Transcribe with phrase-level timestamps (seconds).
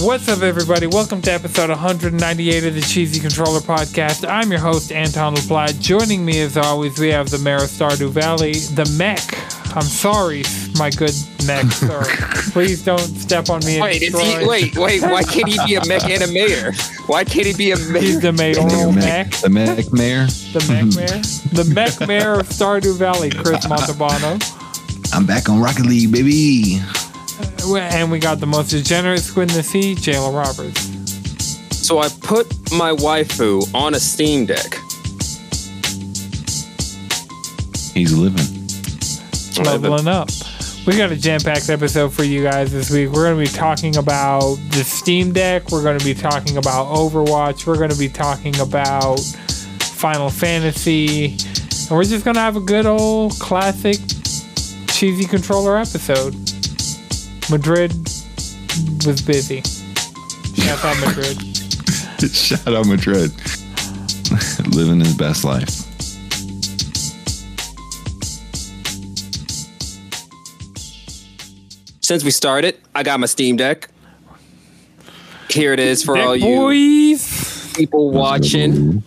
[0.00, 0.86] What's up, everybody?
[0.86, 4.28] Welcome to episode 198 of the Cheesy Controller Podcast.
[4.28, 5.80] I'm your host, Anton LaPlatte.
[5.80, 9.20] Joining me, as always, we have the mayor of Stardew Valley, the mech.
[9.76, 10.44] I'm sorry,
[10.78, 11.14] my good
[11.46, 11.66] mech.
[11.72, 12.06] Sorry.
[12.52, 13.74] Please don't step on me.
[13.74, 15.02] And Wait, is he, wait, wait.
[15.02, 16.72] Why can't he be a mech and a mayor?
[17.06, 18.20] Why can't he be a He's mayor?
[18.20, 19.30] the mayoral mech.
[19.32, 20.26] The Mech Mayor.
[20.26, 21.22] The mech mayor.
[21.64, 24.40] The mech mayor of Stardew Valley, Chris Montalbano.
[25.12, 26.80] I'm back on Rocket League, baby.
[27.64, 30.80] And we got the most degenerate squid in the sea, Jayla Roberts.
[31.76, 34.74] So I put my waifu on a Steam Deck.
[37.94, 38.46] He's living.
[39.64, 40.28] leveling up.
[40.86, 43.10] We got a jam-packed episode for you guys this week.
[43.10, 45.70] We're going to be talking about the Steam Deck.
[45.70, 47.66] We're going to be talking about Overwatch.
[47.66, 49.20] We're going to be talking about
[49.80, 51.36] Final Fantasy,
[51.88, 53.98] and we're just going to have a good old classic
[54.88, 56.34] cheesy controller episode.
[57.50, 57.92] Madrid
[59.06, 59.62] was busy.
[60.54, 61.36] Shout out Madrid.
[62.34, 63.30] Shout out Madrid.
[64.74, 65.84] living his best life.
[72.00, 73.88] Since we started, I got my Steam Deck.
[75.50, 77.72] Here it is for all Deck you boys.
[77.74, 79.02] people watching.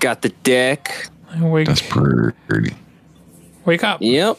[0.00, 1.08] Got the deck.
[1.38, 2.74] Wake, That's pretty.
[3.64, 4.00] wake up.
[4.02, 4.38] Yep.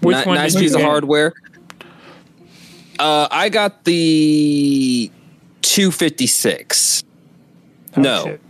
[0.00, 1.32] Which Ni- one nice did you piece of hardware.
[3.02, 5.10] Uh, I got the
[5.62, 7.02] 256.
[7.96, 8.24] Oh, no.
[8.24, 8.40] shit.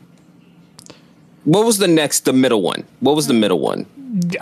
[1.44, 2.84] What was the next, the middle one?
[3.00, 3.86] What was the middle one?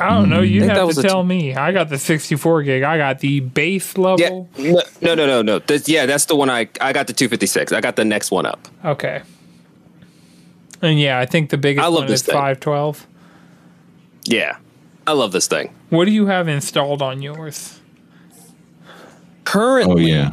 [0.01, 0.41] I don't know.
[0.41, 1.55] You have to a tell me.
[1.55, 2.83] I got the 64 gig.
[2.83, 4.49] I got the base Yeah, level.
[4.59, 5.43] no, no, no, no.
[5.43, 5.59] no.
[5.61, 7.71] This, yeah, that's the one I I got the 256.
[7.73, 8.67] I got the next one up.
[8.85, 9.23] Okay.
[10.83, 12.35] And yeah, I think the biggest I love one this is thing.
[12.35, 13.07] 512.
[14.25, 14.57] Yeah,
[15.07, 15.73] I love this thing.
[15.91, 17.80] What do you have installed on yours?
[19.51, 20.33] Currently, Oh yeah.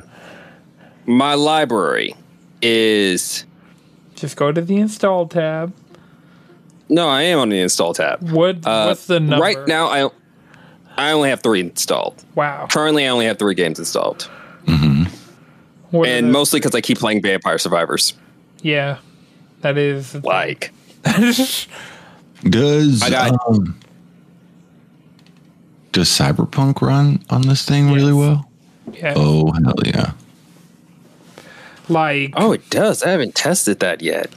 [1.08, 2.14] my library
[2.62, 3.46] is
[4.16, 5.74] Just go to the install tab.
[6.90, 8.30] no, I am on the install tab.
[8.32, 9.44] What Uh, what's the number?
[9.44, 10.10] Right now, I
[11.00, 12.24] I only have three installed.
[12.36, 12.68] Wow.
[12.72, 14.30] Currently, I only have three games installed,
[15.92, 18.14] What are and mostly because I keep playing Vampire Survivors.
[18.62, 18.98] Yeah.
[19.62, 20.72] That is Like,
[22.44, 23.80] Does I got- um,
[25.92, 28.47] does Cyberpunk run on this thing really well?
[28.98, 29.14] Yeah.
[29.16, 30.12] Oh hell yeah!
[31.90, 33.04] Like oh, it does.
[33.04, 34.30] I haven't tested that yet.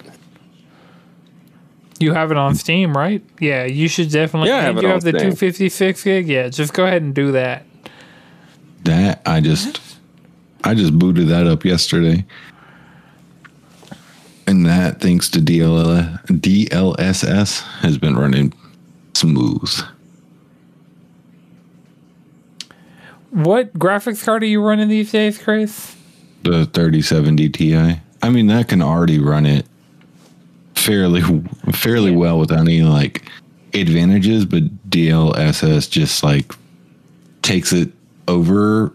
[1.98, 3.22] you have it on Steam, right?
[3.40, 6.28] Yeah, you should definitely Yeah, I have and it you on have the 256 gig.
[6.28, 7.64] Yeah, just go ahead and do that.
[8.84, 9.80] That I just
[10.64, 12.24] I just booted that up yesterday.
[14.46, 18.52] And that thanks to DL, DLSS has been running
[19.14, 19.70] smooth.
[23.30, 25.96] What graphics card are you running these days, Chris?
[26.42, 27.76] The 3070 Ti.
[28.22, 29.66] I mean that can already run it
[30.74, 31.22] fairly
[31.72, 32.16] fairly Yeah.
[32.16, 33.24] well without any like
[33.74, 36.52] advantages, but DLSS just like
[37.42, 37.92] takes it
[38.28, 38.92] over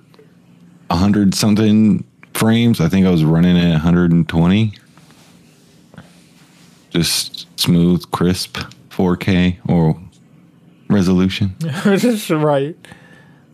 [0.90, 2.04] a hundred something
[2.34, 2.82] frames.
[2.82, 4.74] I think I was running at 120.
[6.90, 8.58] Just smooth, crisp,
[8.90, 10.00] 4K or
[10.90, 11.56] resolution.
[11.60, 12.76] That's right.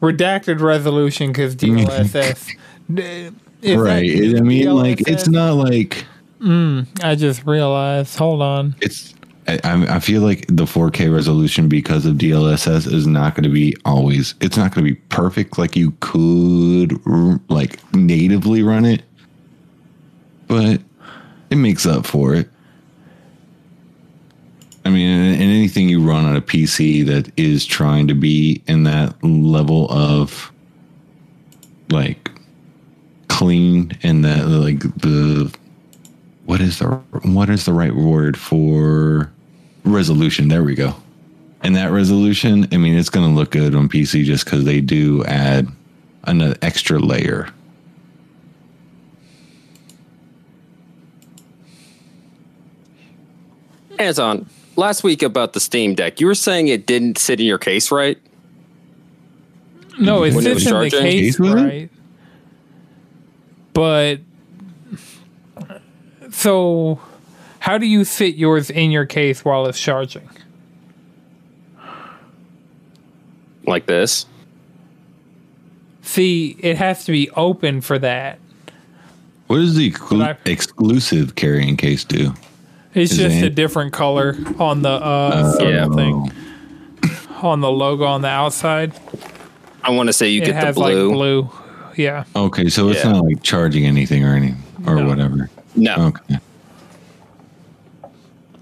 [0.02, 2.56] Redacted resolution because DLSS.
[3.62, 4.10] Is right.
[4.10, 6.06] that I mean, like it's not like
[6.40, 8.18] hmm, I just realized.
[8.18, 8.76] Hold on.
[8.82, 9.14] it's.
[9.48, 13.50] I, I I feel like the 4K resolution because of DLSS is not going to
[13.50, 14.34] be always.
[14.42, 17.00] It's not going to be perfect like you could
[17.50, 19.04] like natively run it,
[20.48, 20.82] but
[21.52, 22.50] it makes up for it.
[24.84, 28.84] I mean, and anything you run on a PC that is trying to be in
[28.84, 30.52] that level of
[31.90, 32.32] like
[33.28, 35.54] clean and that like the
[36.46, 36.88] what is the
[37.24, 39.32] what is the right word for
[39.84, 40.48] resolution?
[40.48, 40.96] There we go.
[41.64, 44.82] And that resolution, I mean, it's going to look good on PC just because they
[44.82, 45.68] do add
[46.24, 47.50] an extra layer.
[54.00, 57.58] Anton, last week about the Steam Deck, you were saying it didn't sit in your
[57.58, 58.18] case right.
[60.00, 61.02] No, it When sits was in the charging?
[61.02, 61.90] case, Case right?
[63.74, 64.20] But
[66.32, 67.00] so,
[67.60, 70.28] how do you fit yours in your case while it's charging?
[73.66, 74.26] Like this.
[76.02, 78.40] See, it has to be open for that.
[79.48, 82.34] What does the exclu- I- exclusive carrying case do?
[82.94, 85.88] It's Is just it- a different color on the uh, circle yeah.
[85.88, 86.32] thing,
[87.42, 88.94] on the logo on the outside.
[89.84, 91.08] I want to say you it get the blue.
[91.10, 91.50] like blue.
[91.98, 92.24] Yeah.
[92.36, 93.14] Okay, so it's Yeah.
[93.14, 95.06] not like charging anything or anything or No.
[95.08, 95.50] whatever.
[95.76, 96.14] No.
[96.30, 96.40] Okay.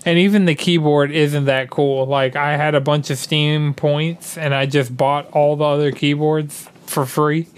[0.05, 2.05] And even the keyboard isn't that cool.
[2.05, 5.91] Like I had a bunch of Steam points and I just bought all the other
[5.91, 7.47] keyboards for free.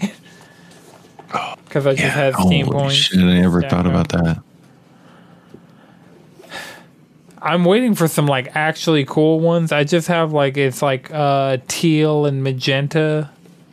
[1.64, 2.94] Because I just had Steam Holy points.
[2.96, 4.42] shit, I never Yeah, thought about that.
[7.42, 9.72] I'm waiting for some like actually cool ones.
[9.72, 13.30] I just have like it's like uh teal and magenta.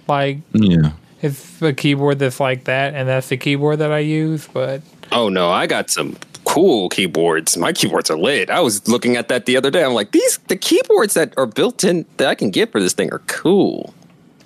[0.08, 0.92] Like Yeah.
[1.22, 4.48] it's a keyboard that's like that, and that's the keyboard that I use.
[4.52, 4.82] But
[5.12, 7.58] Oh no, I got some cool keyboards.
[7.58, 8.50] My keyboards are lit.
[8.50, 9.84] I was looking at that the other day.
[9.84, 12.94] I'm like, these the keyboards that are built in that I can get for this
[12.94, 13.94] thing are cool.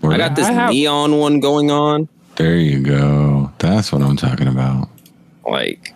[0.03, 2.09] I got this I have- neon one going on.
[2.35, 3.51] There you go.
[3.59, 4.89] That's what I'm talking about.
[5.47, 5.93] Like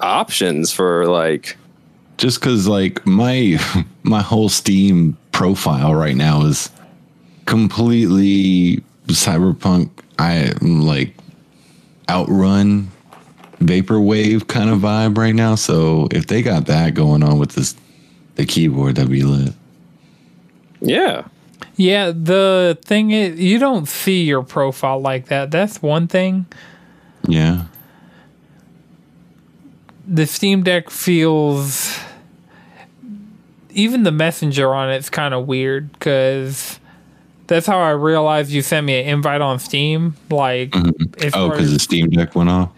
[0.00, 1.56] options for like
[2.18, 3.58] Just because, like, my
[4.02, 6.70] my whole Steam profile right now is
[7.46, 9.90] completely cyberpunk.
[10.18, 11.14] I like
[12.08, 12.90] outrun
[13.60, 15.54] vaporwave kind of vibe right now.
[15.54, 17.74] So if they got that going on with this
[18.34, 19.52] the keyboard, that'd be lit.
[20.80, 21.24] yeah.
[21.76, 25.50] yeah, the thing is, you don't see your profile like that.
[25.50, 26.46] That's one thing.
[27.26, 27.64] Yeah.
[30.06, 31.98] the Steam Deck feels
[33.70, 36.78] even the messenger on it's kind of weird because
[37.46, 40.14] that's how I realized you sent me an invite on Steam.
[40.30, 41.24] Like, mm-hmm.
[41.24, 42.70] as Oh, because the Steam Deck went off.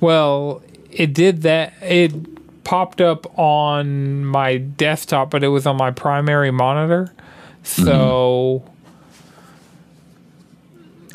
[0.00, 1.74] well, it did that.
[1.82, 7.12] It popped up on my desktop, but it was on my primary monitor.
[7.62, 7.84] Mm-hmm.
[7.84, 8.64] So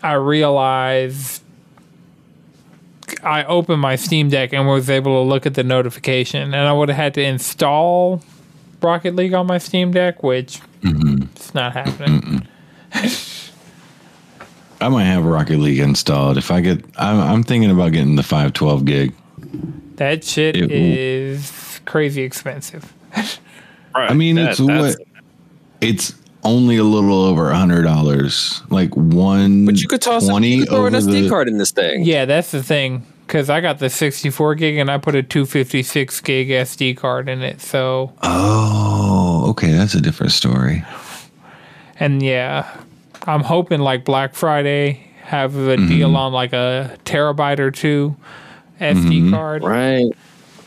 [0.03, 1.41] I realized
[3.23, 6.73] I opened my Steam Deck and was able to look at the notification, and I
[6.73, 8.21] would have had to install
[8.81, 11.24] Rocket League on my Steam Deck, which mm-hmm.
[11.36, 12.48] it's not happening.
[14.81, 16.38] I might have Rocket League installed.
[16.38, 19.13] If I get, I'm, I'm thinking about getting the 512 gig.
[19.98, 22.94] That shit It will- is crazy expensive.
[23.94, 24.10] Right.
[24.10, 24.95] I mean, That- it's what
[25.81, 29.66] it's only a little over a hundred dollars, like one.
[29.66, 32.04] But you could toss a, you could throw an SD card in this thing.
[32.04, 33.06] Yeah, that's the thing.
[33.31, 37.42] Because I got the 64 gig and I put a 256 gig SD card in
[37.42, 37.62] it.
[37.62, 40.83] So, Oh, okay, that's a different story.
[41.98, 42.69] and yeah,
[43.25, 45.88] I'm hoping like Black Friday have a mm-hmm.
[45.88, 48.18] deal on like a terabyte or two
[48.81, 49.33] SD mm-hmm.
[49.33, 49.63] card.
[49.63, 50.12] Right.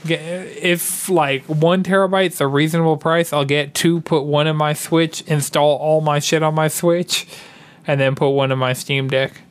[0.06, 5.20] If like one terabyte's a reasonable price, I'll get two, put one in my Switch,
[5.26, 7.26] install all my shit on my Switch,
[7.86, 9.42] and then put one in my Steam Deck.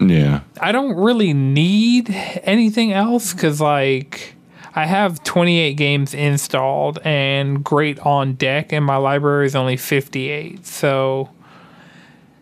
[0.00, 4.34] Yeah, I don't really need anything else because, like,
[4.74, 10.64] I have 28 games installed and great on deck, and my library is only 58.
[10.64, 11.30] So,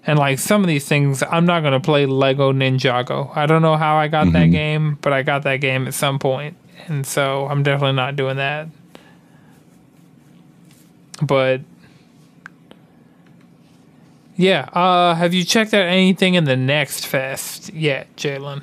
[0.06, 3.34] and like some of these things, I'm not going to play Lego Ninjago.
[3.37, 4.50] I don't know how I got that mm-hmm.
[4.52, 6.56] game, but I got that game at some point,
[6.87, 8.69] and so I'm definitely not doing that.
[11.22, 11.62] But
[14.38, 18.62] yeah, uh, have you checked out anything in the next fest yet, Jalen?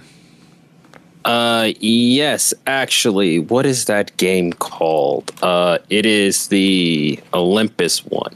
[1.25, 5.33] Uh, yes, actually, what is that game called?
[5.41, 8.33] Uh, it is the Olympus one.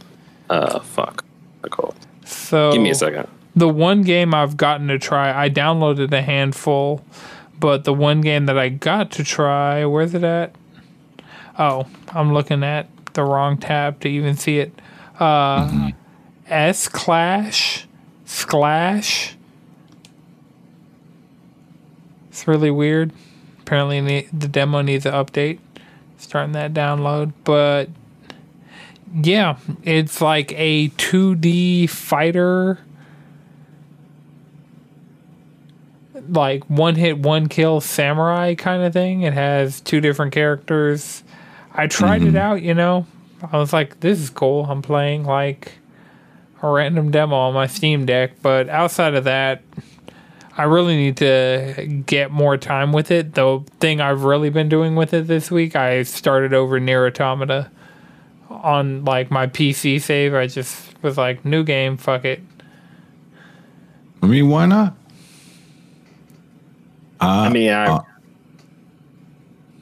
[0.50, 1.24] Uh, fuck.
[1.70, 1.96] Called?
[2.26, 3.28] So Give me a second.
[3.56, 7.06] The one game I've gotten to try, I downloaded a handful,
[7.58, 10.56] but the one game that I got to try, where's it at?
[11.58, 14.74] Oh, I'm looking at the wrong tab to even see it.
[15.20, 15.92] Uh,
[16.50, 17.88] S Clash,
[18.26, 19.36] Splash.
[22.30, 23.12] It's really weird.
[23.62, 25.60] Apparently, the demo needs an update.
[26.18, 27.90] Starting that download, but
[29.14, 32.80] yeah, it's like a 2D fighter.
[36.28, 39.22] Like one hit, one kill samurai kind of thing.
[39.22, 41.24] It has two different characters.
[41.74, 42.38] I tried it mm-hmm.
[42.38, 43.08] out, you know.
[43.52, 44.66] I was like, this is cool.
[44.66, 45.74] I'm playing like
[46.62, 48.42] a random demo on my Steam Deck.
[48.42, 49.62] But outside of that,
[50.58, 53.34] I really need to get more time with it.
[53.36, 57.72] The thing I've really been doing with it this week, I started over Nier Automata
[58.50, 60.34] on like my PC save.
[60.34, 62.42] I just was like, new game, fuck it.
[64.22, 64.96] I mean, why not?
[67.22, 68.02] I mean, I, uh,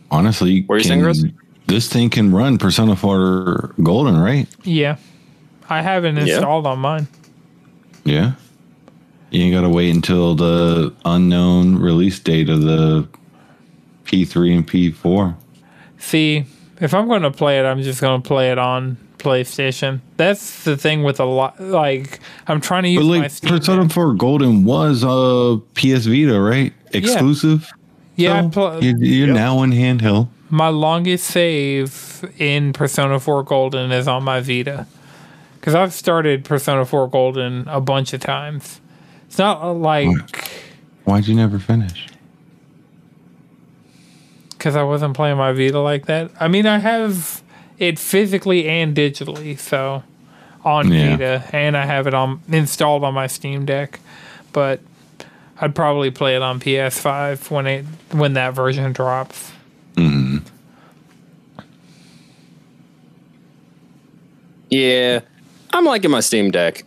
[0.10, 1.26] Honestly, What are you saying, can- Chris?
[1.68, 4.48] This thing can run Persona 4 Golden, right?
[4.64, 4.96] Yeah.
[5.70, 6.24] I haven't Yeah.
[6.36, 7.08] installed on mine.
[8.06, 8.34] Yeah.
[9.32, 13.08] You ain't got to wait until the unknown release date of the
[14.06, 15.36] P3 and P4.
[15.98, 16.46] See,
[16.80, 20.00] if I'm going to play it, I'm just going to play it on PlayStation.
[20.16, 21.60] That's the thing with a lot.
[21.60, 23.92] Like I'm trying to use But my like Steam Persona Deck.
[23.92, 26.72] 4 Golden was a PS Vita, right?
[26.94, 27.70] Exclusive.
[28.16, 30.30] Yeah, I So pl- you're, you're now in handheld.
[30.50, 34.88] my longest save in Persona 4 Golden is on my Vita.
[35.60, 38.80] Because I've started Persona 4 Golden a bunch of times.
[39.28, 40.50] It's not uh, like
[41.04, 42.08] Why'd you never finish?
[44.52, 46.32] because I wasn't playing my Vita like that.
[46.40, 47.44] I mean, I have
[47.78, 50.04] it physically and digitally, so
[50.66, 51.12] on Yeah.
[51.12, 54.00] Vita, and I have it on installed on my Steam Deck.
[54.54, 54.80] But
[55.62, 59.52] I'd probably play it on PS5 when it when that version drops.
[64.70, 65.22] Yeah,
[65.78, 66.84] I'm liking my Steam Deck.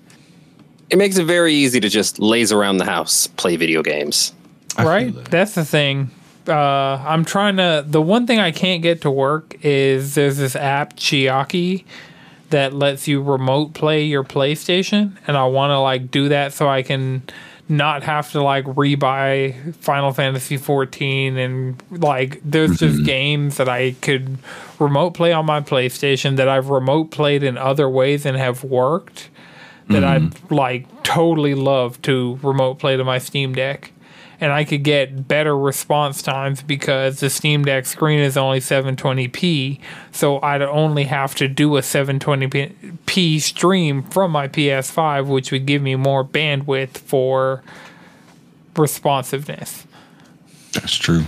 [0.90, 4.34] It makes it very easy to just laze around the house, play video games.
[4.76, 5.24] I right that.
[5.26, 6.10] that's the thing
[6.48, 6.52] uh
[7.06, 10.96] i'm trying to the one thing i can't get to work is there's this app
[10.96, 11.84] chiaki
[12.50, 16.68] that lets you remote play your playstation and i want to like do that so
[16.68, 17.22] i can
[17.70, 23.04] not have to like rebuy final fantasy 14 and like there's just mm-hmm.
[23.04, 24.38] games that i could
[24.78, 29.30] remote play on my playstation that i've remote played in other ways and have worked
[29.90, 30.54] that I'd mm-hmm.
[30.54, 33.92] like totally love to remote play to my Steam Deck.
[34.40, 39.78] And I could get better response times because the Steam Deck screen is only 720p.
[40.12, 45.82] So I'd only have to do a 720p stream from my PS5, which would give
[45.82, 47.62] me more bandwidth for
[48.76, 49.86] responsiveness.
[50.72, 51.24] That's true.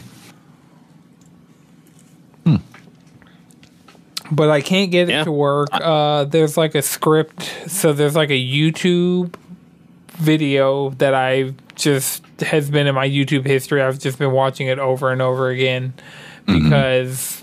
[4.33, 5.69] but I can't get it to work.
[5.73, 9.35] Uh, there's like a script, so there's like a YouTube
[10.13, 13.83] video that I just has been in my YouTube history.
[13.83, 15.95] I've just been watching it over and over again
[16.47, 16.65] mm-hmm.
[16.65, 17.43] because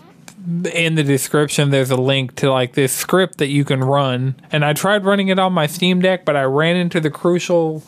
[0.73, 4.63] in the description there's a link to like this script that you can run, and
[4.63, 7.83] I tried running it on my Steam Deck, but I ran into the crucial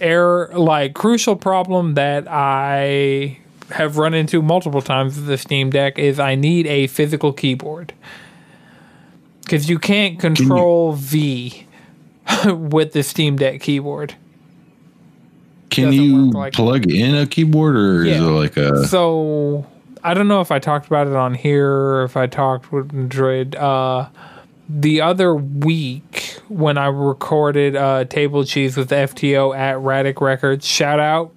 [0.00, 3.38] error, like crucial problem that I
[3.70, 7.94] have run into multiple times with the Steam Deck is I need a physical keyboard
[9.42, 11.66] because you can't control V
[12.46, 14.14] with the Steam Deck keyboard.
[15.72, 19.66] Can you like- plug in a keyboard or is it like a So
[20.04, 22.92] I don't know if I talked about it on here or if I talked with
[22.92, 23.56] Madrid.
[23.56, 24.08] Uh,
[24.68, 31.00] the other week when I recorded uh, Table Cheese with FTO at Radic Records, shout
[31.00, 31.32] out.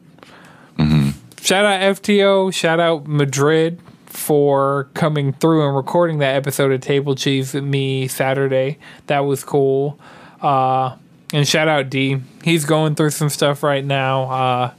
[1.42, 7.14] Shout out FTO, shout out Madrid for coming through and recording that episode of Table
[7.14, 8.80] Cheese with me Saturday.
[9.06, 10.00] That was cool.
[10.42, 10.96] Uh,
[11.34, 12.18] and shout out D.
[12.44, 14.24] He's going through some stuff right now.
[14.24, 14.72] Uh,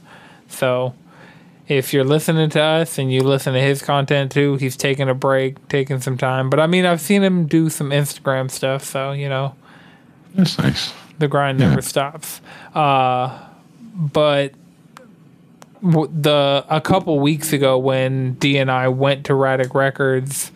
[0.49, 0.93] so
[1.67, 5.13] if you're listening to us and you listen to his content too, he's taking a
[5.13, 6.49] break, taking some time.
[6.49, 9.55] But I mean, I've seen him do some Instagram stuff, so you know,
[10.35, 10.93] That's nice.
[11.19, 11.69] the grind Yeah.
[11.69, 12.39] never stops.
[12.73, 13.37] Uh,
[13.93, 14.53] but
[15.81, 20.51] the a couple weeks ago when D and I went to Radic Records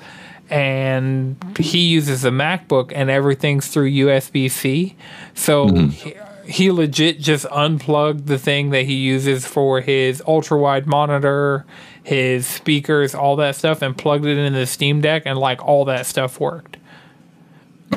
[0.52, 4.96] and he uses a MacBook and everything's through USB C,
[5.34, 6.14] so he,
[6.46, 11.66] he legit just unplugged the thing that he uses for his ultra wide monitor,
[12.04, 15.86] his speakers, all that stuff, and plugged it in the Steam Deck, and like all
[15.86, 16.78] that stuff worked.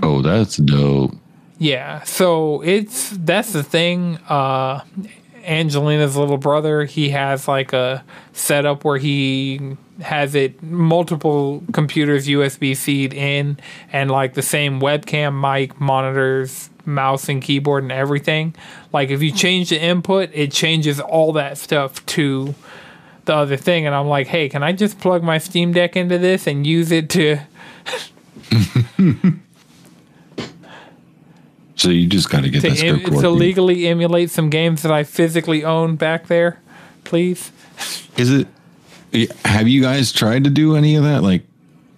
[0.02, 1.14] Oh, that's dope.
[1.58, 4.16] Yeah, so it's that's the thing.
[4.28, 4.80] Uh,
[5.44, 12.76] Angelina's little brother, he has like a setup where he has it multiple computers USB
[12.76, 13.58] feed in,
[13.92, 18.54] and like the same webcam, mic, monitors, mouse, and keyboard, and everything.
[18.92, 22.54] Like if you change the input, it changes all that stuff to
[23.24, 23.86] the other thing.
[23.86, 26.90] And I'm like, hey, can I just plug my Steam Deck into this and use
[26.90, 27.38] it to?
[31.84, 34.80] So you just got to get to, that em- script to legally emulate some games
[34.82, 36.60] that I physically own back there,
[37.04, 37.52] please.
[38.16, 38.48] Is it?
[39.44, 41.22] Have you guys tried to do any of that?
[41.22, 41.44] Like,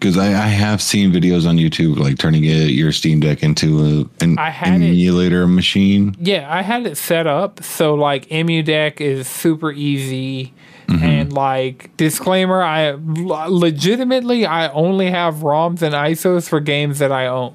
[0.01, 4.09] because I, I have seen videos on YouTube like turning it, your Steam Deck into
[4.21, 6.17] a, an I had it- emulator machine.
[6.19, 10.53] Yeah, I had it set up so like EmuDeck is super easy.
[10.89, 11.05] Mm-hmm.
[11.05, 17.27] And like disclaimer, I legitimately I only have ROMs and ISOs for games that I
[17.27, 17.55] own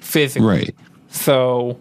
[0.00, 0.46] physically.
[0.48, 0.74] Right.
[1.12, 1.78] So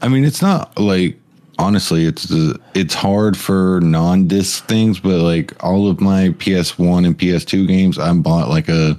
[0.00, 1.18] I mean, it's not like
[1.58, 2.32] honestly, it's
[2.74, 8.12] it's hard for non-disc things, but like all of my PS1 and PS2 games, I
[8.14, 8.98] bought like a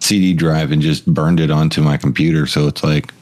[0.00, 2.46] CD drive and just burned it onto my computer.
[2.46, 3.12] So it's like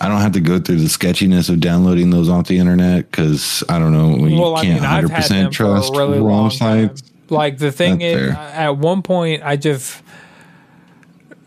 [0.00, 3.62] I don't have to go through the sketchiness of downloading those off the internet because
[3.68, 7.02] I don't know you well, can't mean, I've had them percent trust really ROM sites.
[7.30, 8.36] Like the thing That's is, fair.
[8.36, 10.02] at one point, I just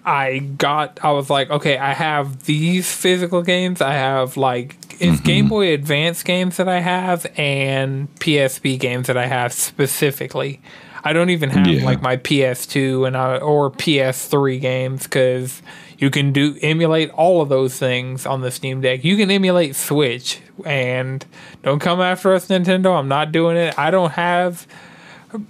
[0.08, 3.82] I got I was like, okay, I have these physical games.
[3.82, 5.24] I have like it's mm-hmm.
[5.26, 10.62] Game Boy Advance games that I have and PSP games that I have specifically.
[11.04, 11.86] I don't even have Yeah.
[11.86, 15.62] like my PS2 and I, or PS3 games because
[15.98, 19.04] you can do emulate all of those things on the Steam Deck.
[19.04, 21.26] You can emulate Switch and
[21.64, 22.98] don't come after us, Nintendo.
[22.98, 23.78] I'm not doing it.
[23.78, 24.66] I don't have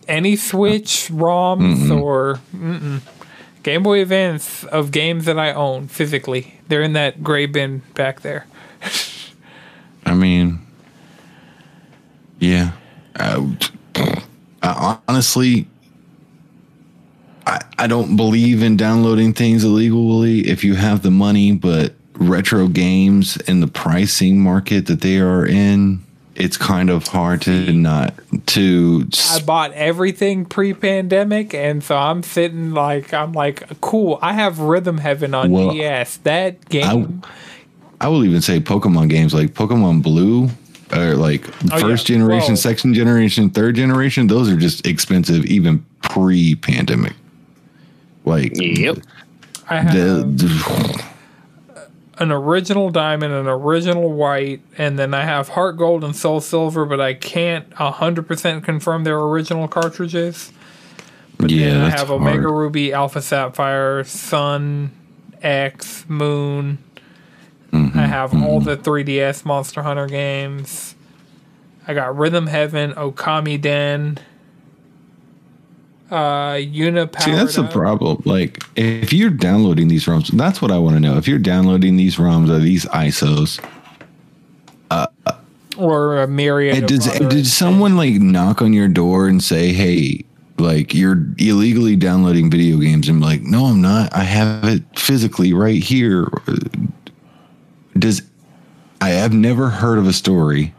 [0.07, 1.91] any Switch ROMs mm-hmm.
[1.91, 3.01] or mm-mm.
[3.67, 6.53] Game Boy Advance of games that I own physically.
[6.69, 8.47] They're in that gray bin back there.
[10.05, 10.65] I mean,
[12.39, 12.71] yeah.
[13.17, 13.45] I,
[14.63, 15.67] I honestly,
[17.45, 22.69] I, I don't believe in downloading things illegally if you have the money, but retro
[22.69, 26.01] games and the pricing market that they are in,
[26.37, 28.13] it's kind of hard to not
[28.47, 29.07] to.
[29.31, 34.19] I bought everything pre-pandemic, and so I'm sitting like I'm like, cool.
[34.21, 36.17] I have Rhythm Heaven on Well, DS.
[36.17, 37.23] That game,
[37.99, 40.49] I will even say Pokemon games like Pokemon Blue
[40.93, 42.15] or like Oh, first yeah.
[42.15, 44.27] generation, Well- second generation, third generation.
[44.27, 47.13] Those are just expensive, even pre pandemic.
[48.25, 48.99] Like, Yep.
[49.69, 51.03] I have the, the-
[52.19, 56.85] an original diamond, an original white, and then I have heart gold and soul silver,
[56.85, 60.51] but I can't hundred percent confirm their original cartridges.
[61.37, 62.21] But yeah, and I have hard.
[62.21, 64.91] Omega Ruby, Alpha Sapphire, Sun,
[65.41, 66.79] X, Moon.
[67.71, 70.95] Mm-hmm, I have all the 3DS Monster Hunter games.
[71.87, 74.19] I got Rhythm Heaven, Okami Den,
[76.11, 77.71] uh, Una See, that's the Up.
[77.71, 78.21] problem.
[78.25, 81.17] Like, if you're downloading these ROMs, that's what I want to know.
[81.17, 83.59] If you're downloading these ROMs or these ISOs,
[85.77, 86.87] or a myriad.
[86.87, 90.23] does did someone like knock on your door and say, "Hey"?
[90.59, 94.11] Like you're illegally downloading video games, and like, no, I'm not.
[94.15, 96.27] I have it physically right here.
[97.97, 98.23] Does
[99.01, 100.73] I have never heard of a story,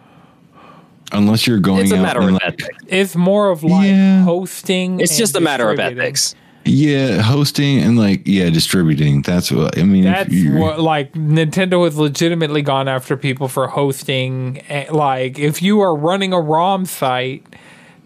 [1.13, 2.69] unless you're going It's a out matter of like, ethics.
[2.89, 4.23] It's more of like Yeah.
[4.25, 5.01] hosting.
[5.01, 6.35] It's just a matter of ethics.
[6.65, 9.23] yeah, hosting and like yeah, distributing.
[9.23, 10.05] That's what I mean.
[10.05, 14.63] That's what like Nintendo has legitimately gone after people for hosting.
[14.69, 17.45] eh, Like if you are running a ROM site,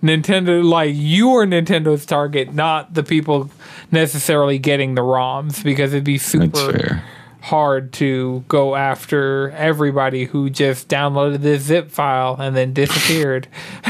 [0.03, 3.51] Nintendo like you are Nintendo's target, not the people
[3.91, 7.05] necessarily getting the ROMs because it'd be That's super fair.
[7.43, 13.49] Hard to go after everybody who just downloaded this zip file and then disappeared.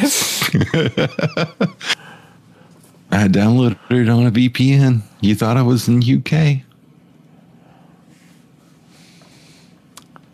[3.13, 5.03] I downloaded it on a VPN.
[5.21, 6.63] You thought I was in UK?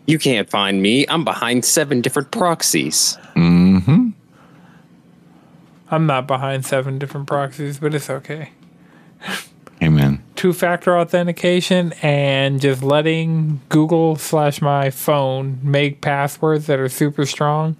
[0.05, 1.05] You can't find me.
[1.09, 3.17] I'm behind seven different proxies.
[3.35, 4.09] Mm-hmm.
[5.91, 8.51] I'm not behind seven different proxies, but it's okay.
[10.39, 16.79] Hey man, two factor authentication and just letting Google slash my phone make passwords that
[16.79, 17.75] are super strong.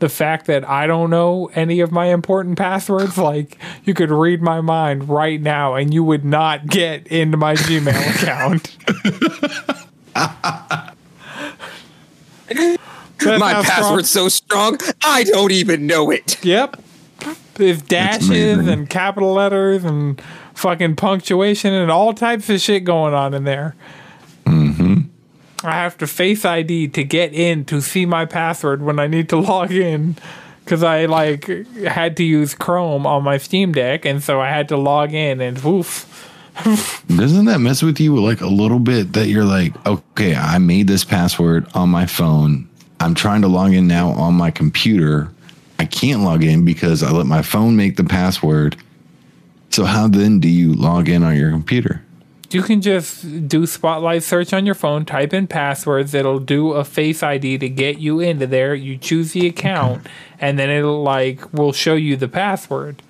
[0.00, 4.42] The fact that I don't know any of my important passwords, like you could read
[4.42, 8.76] my mind right now and you would not get into my Gmail account.
[13.22, 16.42] My how strong- password's so strong, I don't even know it.
[16.42, 16.82] Yep.
[17.54, 20.20] There's dashes and capital letters and
[20.60, 23.74] fucking punctuation and all types of shit going on in there.
[24.44, 25.00] Mm-hmm.
[25.64, 29.28] I have to face ID to get in to see my password when I need
[29.30, 30.16] to log in
[30.64, 31.46] because I like
[31.84, 35.40] had to use Chrome on my Steam Deck and so I had to log in
[35.40, 36.06] and woof.
[37.06, 39.14] doesn't that mess with you like a little bit?
[39.14, 42.68] That you're like, okay, I made this password on my phone.
[42.98, 45.30] I'm trying to log in now on my computer.
[45.78, 48.76] I can't log in because I let my phone make the password.
[49.70, 52.02] So how then do you log in on your computer?
[52.50, 56.12] You can just do Spotlight search on your phone, type in passwords.
[56.14, 58.74] It'll do a Face ID to get you into there.
[58.74, 60.04] You choose the account,
[60.40, 63.02] and then it'll like will show you the password.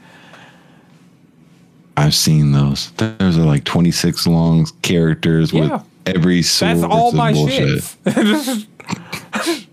[1.97, 2.91] I've seen those.
[2.93, 5.61] Those are like 26 long characters Yeah.
[5.79, 5.83] with
[6.17, 7.83] every That's all my bullshit.
[7.83, 8.67] shit.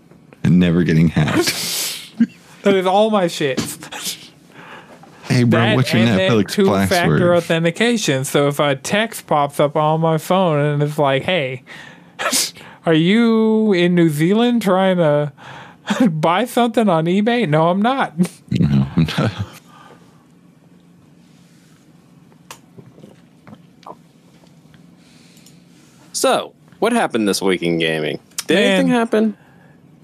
[0.44, 1.52] And never getting hacked.
[2.62, 3.58] that is all my shit.
[5.38, 8.24] hey, bro, That what's your and then Netflix two-factor authentication.
[8.24, 11.62] So if a text pops up on my phone and it's like, "Hey,
[12.86, 15.32] are you in New Zealand trying to
[16.10, 18.14] buy something on eBay?" No, I'm not.
[26.12, 28.18] So, what happened this week in gaming?
[28.48, 28.64] Did Man.
[28.64, 29.36] anything happen?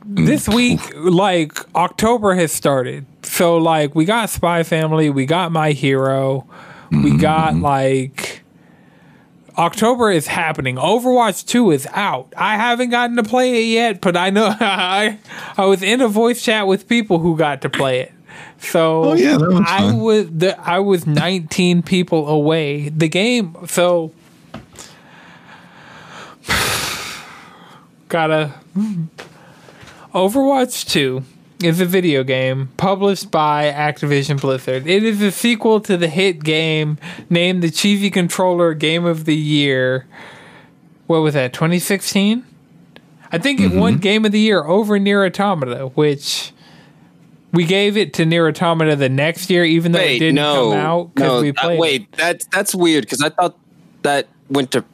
[0.06, 5.72] this week like october has started so like we got spy family we got my
[5.72, 6.46] hero
[6.90, 7.62] we mm-hmm, got mm-hmm.
[7.62, 8.44] like
[9.56, 10.76] October is happening.
[10.76, 12.32] Overwatch 2 is out.
[12.36, 15.18] I haven't gotten to play it yet, but I know I
[15.56, 18.12] I was in a voice chat with people who got to play it.
[18.58, 19.98] So Oh, yeah, I fun.
[20.00, 22.88] was the, I was 19 people away.
[22.88, 24.12] The game so
[28.08, 28.54] gotta
[30.12, 31.22] Overwatch 2
[31.62, 34.86] is a video game published by Activision Blizzard.
[34.86, 36.98] It is a sequel to the hit game
[37.30, 40.06] named the Cheesy Controller Game of the Year.
[41.06, 42.44] What was that, 2016?
[43.32, 46.52] I think it won Game of the Year over Nier Automata, which
[47.52, 50.78] we gave it to Nier Automata the next year, even though it didn't no, come
[50.78, 51.40] out because no.
[51.42, 51.74] we that- played.
[51.74, 51.80] it.
[51.80, 53.56] wait, that's that's weird because I thought
[54.02, 54.80] that went to.
[54.80, 54.84] Oh.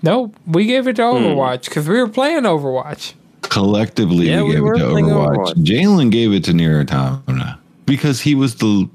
[0.00, 1.16] No, we gave it to Hmm.
[1.24, 3.14] Overwatch because we were playing Overwatch.
[3.48, 5.36] Collectively, Yeah, we we gave were it to Overwatch.
[5.36, 5.54] Overwatch.
[5.64, 8.88] Jalen gave it to Nier Automata because he was the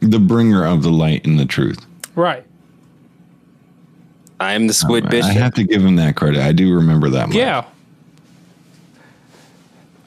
[0.00, 1.84] the bringer of the light and the truth.
[2.14, 2.44] Right.
[4.40, 5.22] I am the Squid um, bitch.
[5.22, 6.40] I have to give him that credit.
[6.40, 7.36] I do remember that much.
[7.36, 7.64] Yeah.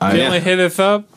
[0.01, 1.07] I, They only hit us up.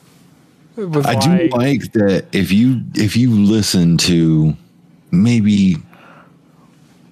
[0.77, 4.55] It I like, do like that if you if you listen to
[5.11, 5.77] maybe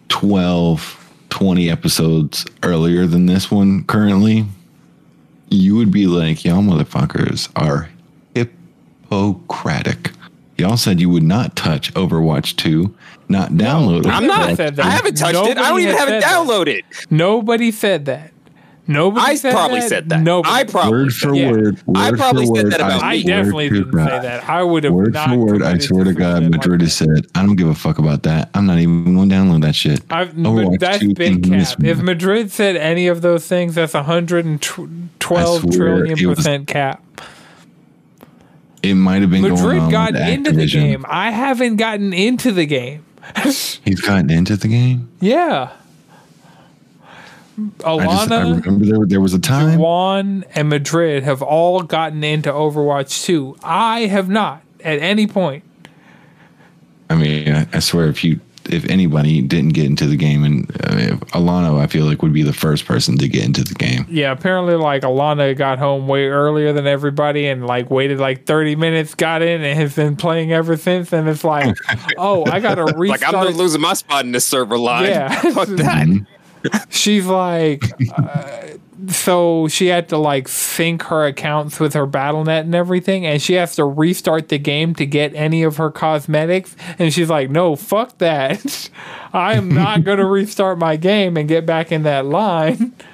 [0.08, 4.46] 12 20 episodes earlier than this one currently
[5.48, 7.88] you would be like y'all motherfuckers are
[8.34, 10.12] hippocratic
[10.58, 12.94] y'all said you would not touch overwatch 2
[13.28, 14.06] not download it.
[14.06, 14.56] I'm not.
[14.56, 14.86] said that.
[14.86, 15.58] I haven't touched it.
[15.58, 16.46] I don't even have it said that.
[16.46, 16.82] downloaded.
[17.10, 18.32] Nobody said that.
[18.88, 19.88] Nobody I said probably that.
[19.88, 20.20] said that.
[20.20, 20.54] Nobody.
[20.54, 21.50] I probably word said for Yeah.
[21.50, 23.22] word, word I probably said word, that about I me.
[23.22, 24.08] swear definitely didn't God.
[24.08, 24.48] say that.
[24.48, 26.92] I would have Word not for word, I swear to God, something like Madrid has
[26.94, 28.48] said, I don't give a fuck about that.
[28.54, 30.02] I'm not even going to download that shit.
[30.10, 31.80] I've, Overwatch that's 2 been can miss capped.
[31.82, 31.88] me.
[31.90, 36.18] If Madrid said any of those things, that's a hundred and twelve I swear trillion
[36.18, 37.02] it was- percent cap.
[38.82, 41.04] It might have been going Madrid on got with into the game.
[41.08, 43.04] I haven't gotten into the game.
[43.84, 45.08] He's gotten into the game.
[45.20, 45.70] yeah.
[47.84, 49.78] I just I Alana, remember there, there was a time.
[49.78, 53.56] Juan, and Madrid have all gotten into Overwatch 2.
[53.62, 55.64] I have not at any point.
[57.08, 60.70] I mean, I, I swear, if you if anybody didn't get into the game, and
[60.84, 63.74] I mean, if I feel like would be the first person to get into the
[63.74, 64.06] game.
[64.08, 68.76] Yeah, apparently, like Alana got home way earlier than everybody, and like waited like thirty
[68.76, 71.12] minutes, got in, and has been playing ever since.
[71.12, 71.76] And it's like,
[72.18, 73.24] oh, I gotta Like.
[73.24, 75.04] I'm not losing my spot in this server line.
[75.04, 75.28] Yeah.
[75.28, 76.06] Fuck that.
[76.06, 76.24] Mm-hmm.
[76.90, 77.84] She's like,
[78.16, 78.68] uh,
[79.08, 83.54] so she had to like sync her accounts with her Battle.net and everything, and she
[83.54, 86.76] has to restart the game to get any of her cosmetics.
[86.98, 88.90] And she's like, no, fuck that.
[89.32, 92.94] I am not gonna restart my game and get back in that line.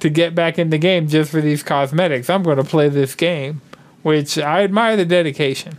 [0.00, 2.30] to get back in the game just for these cosmetics.
[2.30, 3.60] I'm going to play this game,
[4.02, 5.76] which I admire the dedication.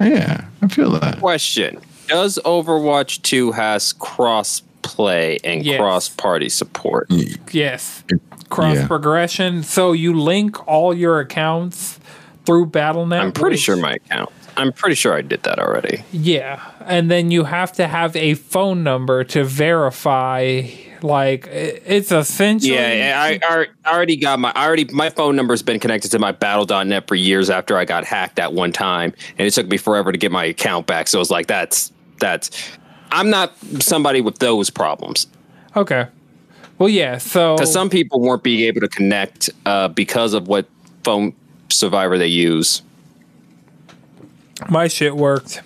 [0.00, 1.18] Yeah, I feel that.
[1.18, 5.78] Question: Does Overwatch 2 has cross play and Yes.
[5.78, 7.08] cross party support?
[7.08, 7.38] Mm.
[7.52, 8.04] Yes.
[8.08, 8.20] Mm.
[8.48, 8.86] Cross yeah.
[8.86, 9.62] progression.
[9.62, 11.98] So you link all your accounts
[12.44, 13.20] through Battle.net.
[13.20, 14.30] I'm pretty which- sure my account.
[14.58, 16.02] I'm pretty sure I did that already.
[16.12, 16.62] Yeah.
[16.86, 20.62] And then you have to have a phone number to verify.
[21.02, 22.72] Like, it's essentially.
[22.74, 24.50] Yeah, I, I, I already got my.
[24.56, 28.04] I already my phone number's been connected to my Battle.net for years after I got
[28.04, 31.08] hacked at one time, and it took me forever to get my account back.
[31.08, 32.50] So it's like that's that's.
[33.10, 35.26] I'm not somebody with those problems.
[35.74, 36.06] Okay.
[36.78, 37.18] Well, yeah.
[37.18, 37.56] So.
[37.56, 40.66] Because some people weren't being able to connect uh, because of what
[41.04, 41.32] phone
[41.70, 42.82] survivor they use.
[44.68, 45.62] my shit worked.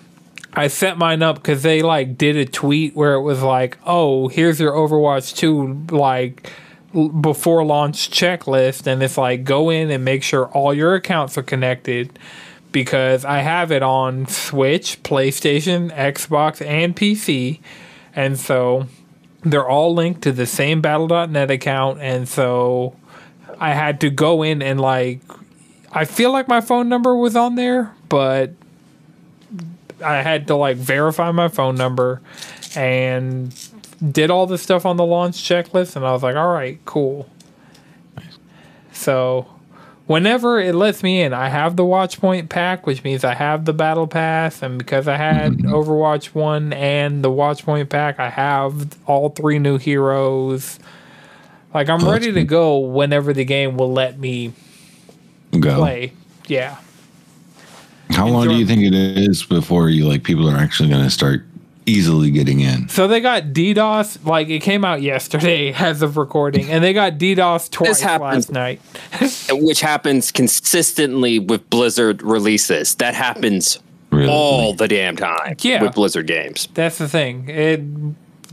[0.53, 4.27] I set mine up because they like did a tweet where it was like, "Oh,
[4.27, 6.51] here's your Overwatch 2 like
[6.93, 11.37] l- before launch checklist," and it's like go in and make sure all your accounts
[11.37, 12.19] are connected
[12.71, 17.59] because I have it on Switch, PlayStation, Xbox, and PC,
[18.15, 18.87] and so
[19.43, 22.95] they're all linked to the same Battle.net account, and so
[23.59, 25.19] I had to go in and like
[25.93, 28.51] I feel like my phone number was on there, but
[30.03, 32.21] I had to like verify my phone number
[32.75, 33.53] and
[34.11, 35.95] did all the stuff on the launch checklist.
[35.95, 37.29] And I was like, all right, cool.
[38.93, 39.47] So
[40.11, 43.73] whenever it lets me in, I have the Watchpoint pack, which means I have the
[43.73, 45.73] battle pass, and because I had mm-hmm.
[45.73, 50.79] Overwatch 1 and the Watchpoint pack, I have all three new heroes.
[51.73, 54.51] Like I'm ready to go whenever the game will let me
[55.57, 55.77] Go.
[55.77, 56.11] play.
[56.47, 56.77] Yeah.
[58.09, 61.09] How long do you think it is before you like people are actually going to
[61.09, 61.45] start
[61.85, 62.87] easily getting in?
[62.89, 67.13] So they got DDoS, like it came out yesterday as of recording, and they got
[67.13, 68.81] DDoS twice happens- last night.
[69.51, 72.95] which happens consistently with Blizzard releases.
[72.95, 73.79] That happens
[74.11, 74.29] Really?
[74.29, 75.81] all the damn time Yeah.
[75.83, 76.67] with Blizzard games.
[76.73, 77.47] That's the thing.
[77.49, 77.81] It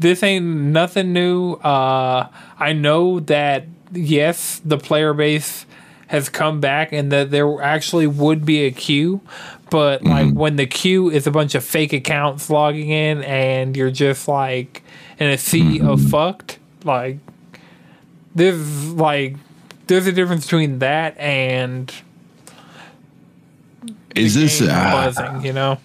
[0.00, 1.54] this ain't nothing new.
[1.54, 5.66] Uh, I know that yes, the player base
[6.06, 9.20] has come back and that there actually would be a queue,
[9.70, 13.90] but like when the queue is a bunch of fake accounts logging in and you're
[13.90, 14.82] just like
[15.18, 17.18] in a sea of fucked, like
[18.34, 19.36] there's like
[19.88, 21.92] there's a difference between that and
[24.14, 25.78] Is this uh, buzzing, you know?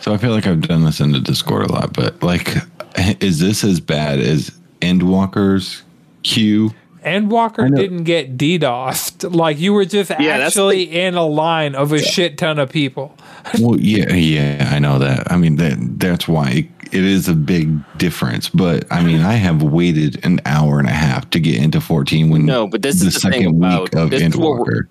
[0.00, 0.14] so?
[0.14, 2.56] I feel like I've done this in the Discord a lot, but like,
[3.20, 5.82] is this as bad as Endwalker's
[6.22, 6.72] queue?
[7.04, 9.34] Endwalker didn't get DDoSed.
[9.34, 12.70] Like you were just Yeah, that's actually in a line of a shit ton of
[12.70, 13.16] people.
[13.60, 15.30] Well, yeah, yeah, I know that.
[15.32, 18.48] I mean, that that's why it, it is a big difference.
[18.48, 22.30] But I mean, I have waited an hour and a half to get into 14
[22.30, 24.60] when No, but this the is the thing second about- week of this is what
[24.60, 24.88] we're- Endwalker.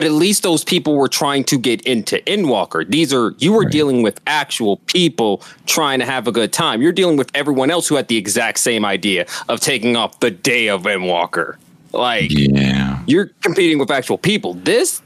[0.00, 2.88] But at least those people were trying to get into Endwalker.
[2.90, 3.70] These are you were Right.
[3.70, 6.80] dealing with actual people trying to have a good time.
[6.80, 10.30] You're dealing with everyone else who had the exact same idea of taking off the
[10.30, 11.56] day of Endwalker.
[11.92, 14.54] Like Yeah, you're competing with actual people.
[14.54, 15.02] This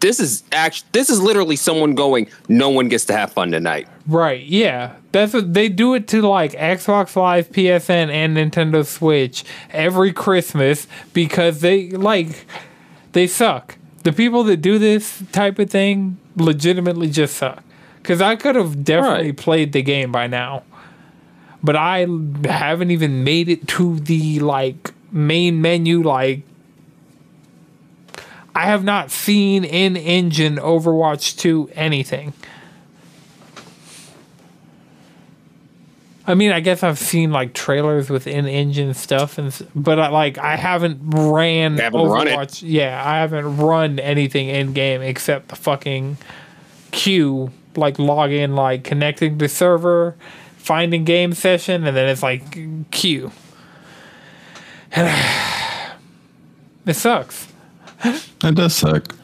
[0.00, 3.86] this is actually this is literally someone going, no one gets to have fun tonight.
[4.06, 4.92] Right, yeah.
[5.12, 10.86] That's what they do it to like Xbox Live, PSN, and Nintendo Switch every Christmas
[11.12, 12.46] because they like
[13.12, 13.75] they suck.
[14.06, 17.64] The people that do this type of thing legitimately just suck.
[18.04, 19.36] Cause I could have definitely Right.
[19.36, 20.62] played the game by now.
[21.60, 22.06] But I
[22.44, 26.42] haven't even made it to the like main menu like
[28.54, 32.32] I have not seen in engine Overwatch 2 anything.
[36.26, 40.38] I mean, I guess I've seen like trailers with in-engine stuff, and but I, like
[40.38, 42.36] I haven't ran You haven't run it.
[42.36, 42.62] Overwatch.
[42.66, 46.16] Yeah, I haven't run anything in game except the fucking
[46.90, 50.16] queue, like log in, like connecting to server,
[50.56, 53.30] finding game session, and then it's like queue.
[54.92, 55.08] And
[56.86, 57.52] it sucks,
[58.02, 59.14] that does suck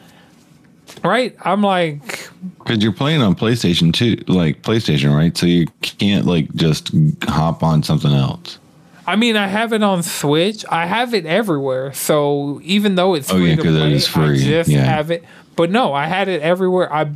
[1.03, 1.35] right?
[1.41, 2.22] I'm like,
[2.59, 5.35] because you're playing on PlayStation too, like PlayStation, right?
[5.37, 6.91] So you can't like just
[7.23, 8.59] hop on something else.
[9.05, 10.63] I mean, I have it on Switch.
[10.69, 11.91] I have it everywhere.
[11.93, 14.41] So even though it's Oh, free yeah, to it play, is free.
[14.41, 14.83] I just Yeah.
[14.85, 15.23] have it.
[15.55, 16.91] But no, I had it everywhere.
[16.93, 17.09] I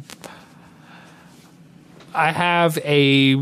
[2.13, 3.36] I have a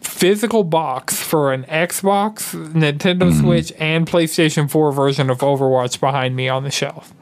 [0.00, 3.40] physical box for an Xbox, Nintendo Mm-hmm.
[3.40, 7.12] Switch, and PlayStation 4 version of Overwatch behind me on the shelf.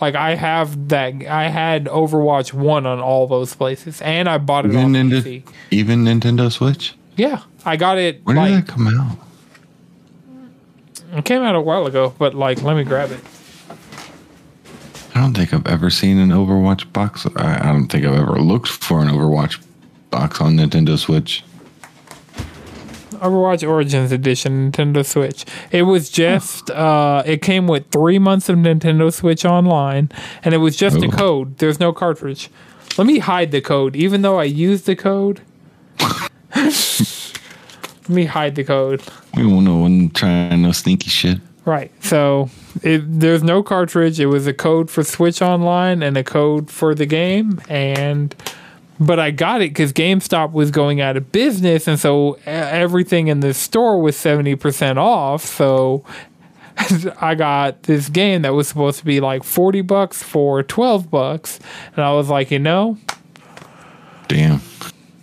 [0.00, 1.24] Like I have that.
[1.26, 5.22] I had Overwatch one on all those places, and I bought it Even, on Nintendo,
[5.22, 5.42] PC.
[5.70, 6.94] even Nintendo Switch.
[7.16, 8.20] Yeah, I got it.
[8.24, 9.18] When like, did that come out?
[11.18, 13.20] It came out a while ago, but like, let me grab it.
[15.14, 17.26] I don't think I've ever seen an Overwatch box.
[17.36, 19.60] I, I don't think I've ever looked for an Overwatch
[20.10, 21.42] box on Nintendo Switch.
[23.18, 25.44] Overwatch Origins Edition Nintendo Switch.
[25.70, 30.10] It was just uh it came with 3 months of Nintendo Switch online
[30.42, 31.58] and it was just a code.
[31.58, 32.50] There's no cartridge.
[32.96, 35.40] Let me hide the code even though I used the code.
[36.54, 39.02] Let me hide the code.
[39.36, 41.38] We won't know one trying no sneaky shit.
[41.68, 41.92] Right.
[42.02, 42.48] So
[42.82, 44.18] it, there's no cartridge.
[44.18, 47.60] It was a code for Switch Online and a code for the game.
[47.68, 48.34] And
[49.00, 53.40] but I got it because GameStop was going out of business, and so everything in
[53.40, 55.44] the store was seventy percent off.
[55.44, 56.04] So
[57.20, 61.60] I got this game that was supposed to be like forty bucks for twelve bucks,
[61.94, 62.98] and I was like, you know,
[64.26, 64.60] Damn.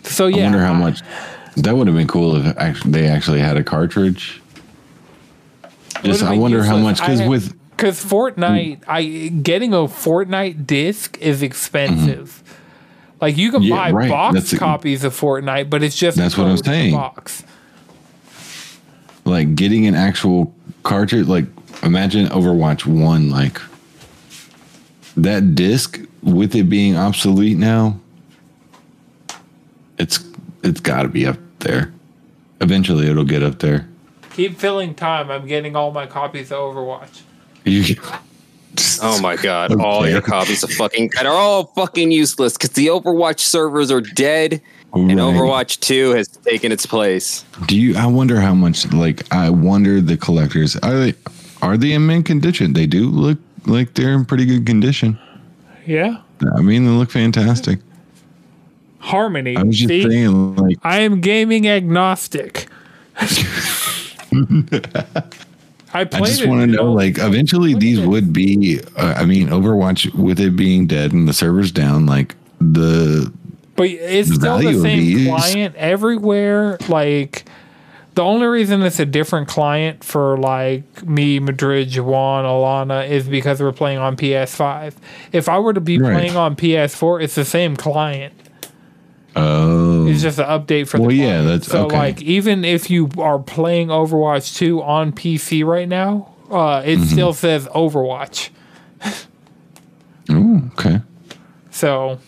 [0.03, 1.01] so yeah, I wonder how much.
[1.57, 4.41] That would have been cool if actually, they actually had a cartridge.
[6.03, 11.37] Just I wonder how much because with because Fortnite, I getting a Fortnite disc is
[11.37, 11.45] mm-hmm.
[11.45, 12.43] expensive.
[13.21, 13.63] Like you can.
[13.63, 14.09] Yeah, buy right.
[14.09, 16.71] box That's a- copies of Fortnite, but it's just That's what I'm code in the
[16.71, 16.93] saying.
[16.95, 17.43] Box.
[19.23, 21.45] like getting an actual cartridge, like
[21.83, 23.59] imagine Overwatch One, like
[25.17, 27.99] that disc with it being obsolete now.
[29.97, 30.19] It's
[30.63, 31.93] it's got to be up there.
[32.61, 33.87] Eventually, it'll get up there.
[34.33, 35.31] Keep filling time.
[35.31, 37.21] I'm getting all my copies of Overwatch.
[37.67, 37.95] You,
[39.01, 42.87] Oh my god, all your copies of fucking that are all fucking useless because the
[42.87, 44.61] Overwatch servers are dead
[44.95, 47.43] and Overwatch 2 has taken its place.
[47.67, 47.95] Do you?
[47.97, 48.91] I wonder how much.
[48.93, 51.13] Like, I wonder the collectors are they
[51.61, 52.73] are they in mint condition?
[52.73, 55.19] They do look like they're in pretty good condition.
[55.85, 56.21] Yeah,
[56.55, 57.79] I mean, they look fantastic.
[58.99, 59.55] Harmony.
[59.55, 60.03] I was just See?
[60.03, 62.67] saying, like, I am gaming agnostic.
[65.95, 68.07] I played I just want to know, like, eventually these it.
[68.07, 68.79] would be.
[68.97, 73.31] Uh, I mean, Overwatch with it being dead and the servers down, like the
[73.75, 76.77] But it's The still the same client everywhere.
[76.87, 77.45] Like
[78.15, 83.61] The only reason it's a different client for like me, Madrid, Juan, Alana is because
[83.61, 84.93] we're playing on PS5.
[85.33, 86.13] If I were to be Right.
[86.13, 88.33] playing on PS4, it's the same client.
[89.37, 91.97] Oh, It's just an update for the Well, the yeah, that's- so okay.
[91.97, 97.03] like even if you are playing Overwatch 2 on PC right now, uh, it Mm-hmm.
[97.05, 98.49] still says Overwatch.
[100.31, 101.01] Ooh, okay.
[101.71, 102.19] So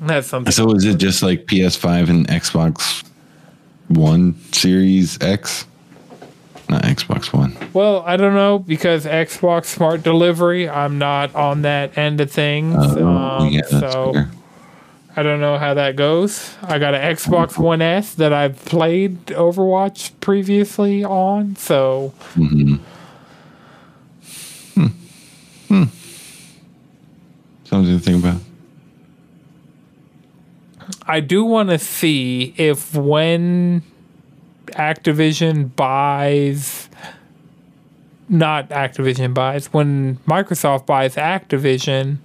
[0.00, 0.52] that's something.
[0.52, 3.02] So is it just like PS5 and Xbox
[3.88, 5.66] One Series X?
[6.68, 7.56] Not Xbox One.
[7.74, 12.76] Well, I don't know because Xbox Smart Delivery, I'm not on that end of things.
[12.78, 14.30] Oh, um, yeah, that's so fair.
[15.14, 16.54] I don't know how that goes.
[16.62, 22.76] I got an Xbox One S that I've played Overwatch previously on, so Hmm.
[25.68, 25.84] Hmm.
[27.64, 28.40] Something to think about.
[31.06, 33.82] I do want to see if when
[34.66, 36.88] Activision buys
[38.28, 42.18] not Activision buys when Microsoft buys Activision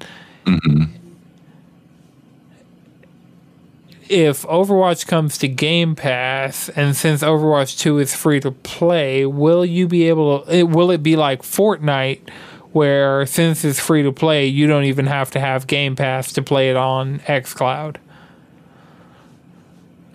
[4.10, 9.66] if Overwatch comes to Game Pass and since Overwatch 2 is free to play will
[9.66, 12.30] you be able to it, will it be like Fortnite
[12.74, 16.42] where since it's free to play you don't even have to have Game Pass to
[16.42, 17.98] play it on xCloud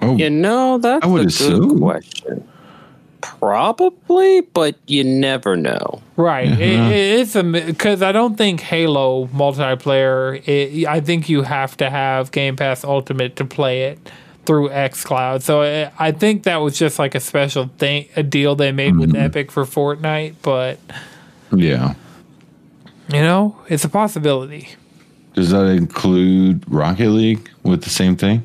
[0.05, 1.69] Oh, You know, that's I would a assume.
[1.69, 2.49] good question.
[3.23, 6.03] Probably, but you never know.
[6.17, 6.49] Right.
[6.49, 6.61] Mm-hmm.
[6.61, 10.47] It, it- it's a because I don't think Halo multiplayer.
[10.47, 14.11] It, I think you have to have Game Pass Ultimate to play it
[14.45, 15.43] through XCloud.
[15.43, 18.97] So it, I think that was just like a special thing, a deal they made
[18.97, 19.23] with mm-hmm.
[19.23, 20.35] Epic for Fortnite.
[20.43, 20.79] But
[21.55, 21.95] yeah.
[23.09, 24.69] you know, it's a possibility.
[25.35, 28.45] Does that include Rocket League with the same thing?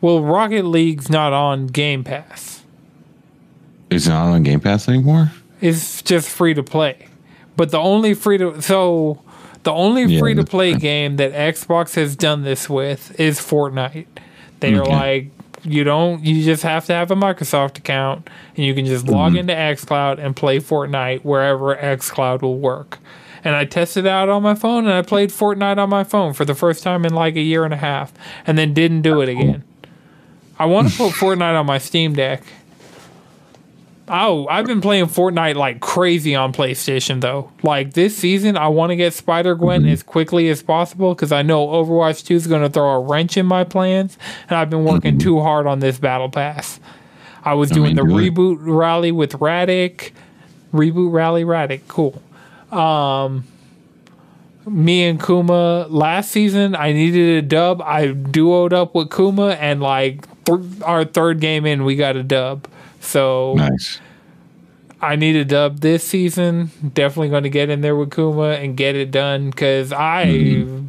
[0.00, 2.59] Well, Rocket League's not on Game Pass.
[3.90, 5.32] It's not on Game Pass anymore.
[5.60, 7.06] It's just free to play.
[7.56, 9.20] But the only free to so
[9.64, 14.06] the only Yeah, free to play game that Xbox has done this with is Fortnite.
[14.60, 14.90] They are Okay.
[14.92, 15.30] like
[15.62, 19.32] you don't you just have to have a Microsoft account and you can just log
[19.32, 19.40] Mm-hmm.
[19.40, 22.98] into XCloud and play Fortnite wherever XCloud will work.
[23.44, 26.44] And I tested out on my phone and I played Fortnite on my phone for
[26.46, 28.12] the first time in like a year and a half
[28.46, 29.64] and then didn't do it again.
[30.58, 32.42] I want to put Fortnite on my Steam Deck.
[34.12, 37.52] Oh, I've been playing Fortnite like crazy on PlayStation though.
[37.62, 39.90] Like this season, I want to get Spider Gwen Mm-hmm.
[39.92, 43.36] as quickly as possible because I know Overwatch 2 is going to throw a wrench
[43.36, 44.18] in my plans,
[44.48, 46.80] and I've been working too hard on this Battle Pass.
[47.44, 48.08] I was doing Mm-hmm.
[48.08, 50.10] mean, the reboot rally with Radic,
[50.72, 52.20] reboot rally Radic, cool.
[52.72, 53.44] Um,
[54.66, 57.80] me and Kuma last season, I needed a dub.
[57.82, 62.22] I duoed up with Kuma, and like th- our third game in, we got a
[62.24, 62.66] dub.
[63.00, 64.00] So Nice.
[65.02, 66.70] I need a dub this season.
[66.94, 70.86] Definitely going to get in there with Kuma and get it done because I, mm-hmm.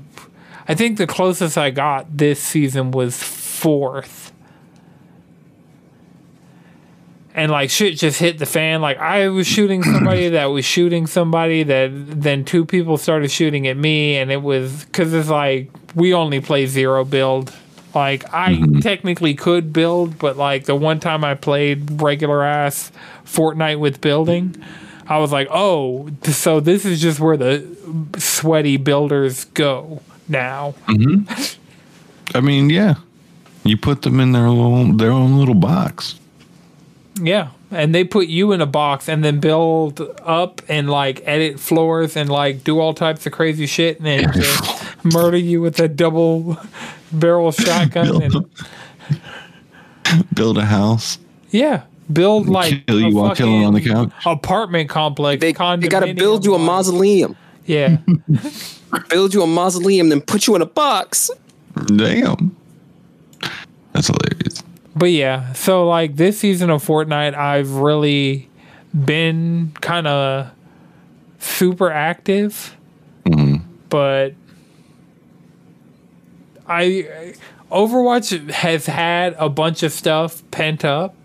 [0.67, 4.33] I think the closest I got this season was fourth.
[7.33, 8.81] And like shit just hit the fan.
[8.81, 13.67] Like I was shooting somebody that was shooting somebody that then two people started shooting
[13.67, 17.55] at me, and it was because it's like we only play zero build.
[17.93, 18.79] Like I mm-hmm.
[18.79, 22.91] technically could build, but like the one time I played regular ass
[23.25, 24.55] Fortnite with building,
[25.07, 27.65] I was like, oh, so this is just where the
[28.17, 30.73] sweaty builders go now.
[30.87, 32.37] Mm-hmm.
[32.37, 32.95] I mean, yeah.
[33.63, 36.15] You put them in their little their own little box.
[37.21, 37.49] Yeah.
[37.69, 42.17] And they put you in a box and then build up and like edit floors
[42.17, 44.33] and like do all types of crazy shit and then
[45.03, 46.57] murder you with a double
[47.11, 48.45] barrel of shotgun and
[50.33, 51.19] Build a house.
[51.51, 54.11] yeah, build like Kill you while chilling on the couch.
[54.25, 55.39] apartment complex.
[55.39, 57.35] They, they got to build you a mausoleum.
[57.65, 57.97] Yeah,
[59.09, 61.31] Build you a mausoleum, then put you in a box.
[61.95, 62.55] Damn.
[63.93, 64.63] That's hilarious.
[64.95, 65.53] but yeah.
[65.53, 68.49] So like this season of Fortnite, I've really
[68.93, 70.51] been kind of
[71.39, 72.75] super active,
[73.25, 73.63] mm-hmm.
[73.89, 74.33] but
[76.67, 77.33] I
[77.71, 81.15] Overwatch has had a bunch of stuff pent up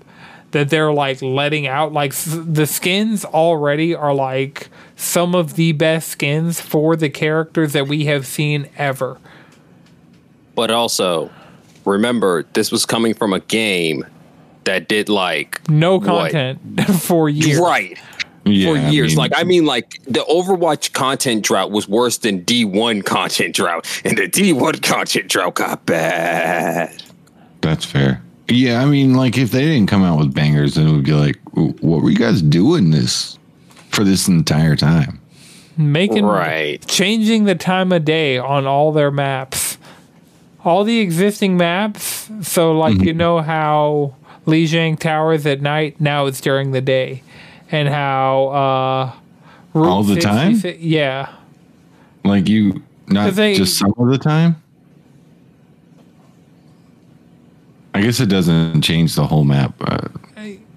[0.53, 1.93] that they're like letting out.
[1.93, 7.89] Like the skins already are like some of the best skins for the characters that
[7.89, 9.19] we have seen ever.
[10.55, 11.31] But also,
[11.85, 14.07] remember, this was coming from a game
[14.65, 16.33] that did like No What?
[16.33, 16.61] content
[17.01, 17.59] for years.
[17.59, 17.99] right
[18.47, 19.11] Yeah, for I years.
[19.13, 23.87] mean, like I mean, like the Overwatch content drought was worse than D1 content drought,
[24.05, 27.03] and the D1 content drought got bad.
[27.61, 28.23] that's fair.
[28.49, 31.13] Yeah, I mean, like if they didn't come out with bangers, then it would be
[31.13, 33.39] like, what were you guys doing this
[33.91, 35.21] for this entire time?
[35.77, 36.87] Making Right.
[36.87, 39.79] changing the time of day on all their maps.
[40.65, 42.31] All the existing maps.
[42.43, 43.19] So like you mm-hmm.
[43.19, 44.15] know how
[44.47, 47.23] Lijiang Towers at night, now it's during the day.
[47.71, 49.13] And how uh
[49.75, 50.61] Route All the time?
[50.79, 51.33] Yeah.
[52.25, 54.57] Like you, not they- just some of the time.
[57.95, 59.75] I guess it doesn't change the whole map.
[59.81, 60.09] Uh,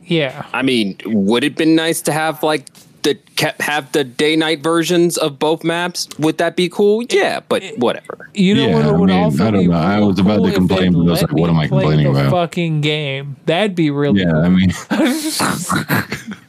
[0.05, 0.45] Yeah.
[0.53, 2.65] I mean, would it been nice to have like
[3.03, 6.07] the kept have the day night versions of both maps?
[6.17, 7.03] Would that be cool?
[7.09, 8.29] Yeah, but whatever.
[8.33, 9.77] You know Yeah, what I would mean, also I don't be know.
[9.77, 11.67] I real was about to cool if complain, but I was like, what am I
[11.67, 12.31] complaining about?
[12.31, 13.35] Fucking game.
[13.45, 14.41] That'd be really yeah, cool.
[14.41, 14.71] I mean,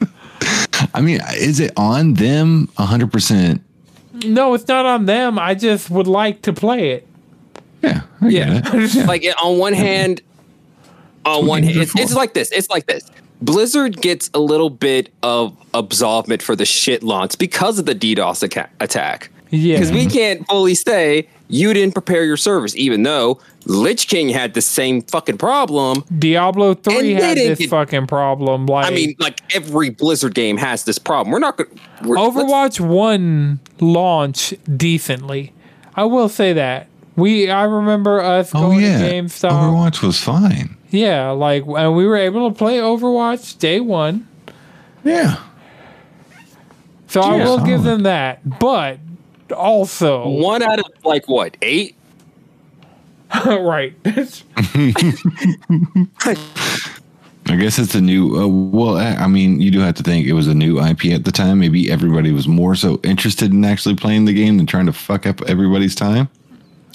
[0.93, 2.69] I mean, is it on them?
[2.77, 3.61] hundred percent.
[4.25, 5.39] No, it's not on them.
[5.39, 7.07] I just would like to play it.
[7.81, 8.59] Yeah, I Yeah.
[8.61, 8.93] get it.
[8.95, 9.05] Yeah.
[9.07, 10.21] Like on one hand,
[11.25, 12.51] on one hand, it's, it's like this.
[12.51, 13.09] It's like this.
[13.41, 18.43] Blizzard gets a little bit of absolvement for the shit launch because of the DDoS
[18.43, 19.31] aca- attack.
[19.49, 19.77] Yeah.
[19.77, 24.53] Because we can't fully say you didn't prepare your service, even though Lich King had
[24.53, 26.03] the same fucking problem.
[26.17, 28.65] Diablo 3 had this get- fucking problem.
[28.65, 31.31] Like I mean, like every Blizzard game has this problem.
[31.31, 32.03] We're not going to.
[32.03, 35.53] Overwatch 1 launch decently.
[35.95, 36.87] I will say that.
[37.17, 39.51] We I remember us Oh going yeah, to GameStop.
[39.51, 40.77] Overwatch was fine.
[40.89, 44.27] Yeah, like and we were able to play Overwatch day 1.
[45.03, 45.37] Yeah,
[47.07, 47.43] So I Yeah.
[47.45, 48.59] will give them that.
[48.59, 48.99] But
[49.51, 51.95] also One out of like what eight?
[53.45, 53.93] right.
[57.47, 58.35] I guess it's a new.
[58.37, 61.05] Uh, well, I I mean, you do have to think it was a new IP
[61.05, 61.59] at the time.
[61.59, 65.25] Maybe everybody was more so interested in actually playing the game than trying to fuck
[65.25, 66.29] up everybody's time.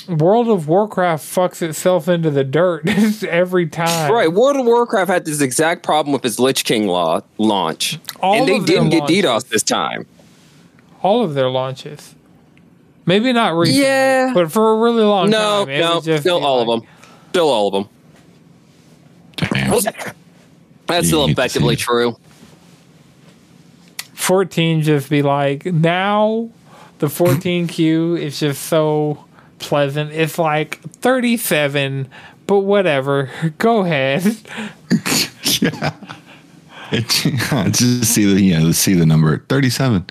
[0.08, 2.86] World of Warcraft fucks itself into the dirt
[3.24, 4.12] every time.
[4.12, 4.32] Right.
[4.32, 8.46] World of Warcraft had this exact problem with its Lich King law launch, All and
[8.48, 9.24] they of their didn't get launches.
[9.24, 10.06] DDoS this time.
[11.02, 12.14] All of their launches.
[13.06, 14.32] Maybe not recently, Yeah.
[14.34, 15.78] but for a really long No, time.
[15.78, 16.90] No, no, would just still all like- of them.
[17.30, 17.88] Still all of them.
[19.36, 19.70] Damn.
[20.86, 22.16] That's You still effectively true.
[24.14, 26.48] 14 just be like now
[26.98, 29.24] the 14q is just so
[29.58, 32.08] pleasant it's like 37
[32.46, 34.24] but whatever go ahead
[35.60, 35.92] yeah.
[36.92, 37.08] It,
[37.72, 40.06] just see the yeah, let's see the number thirty-seven.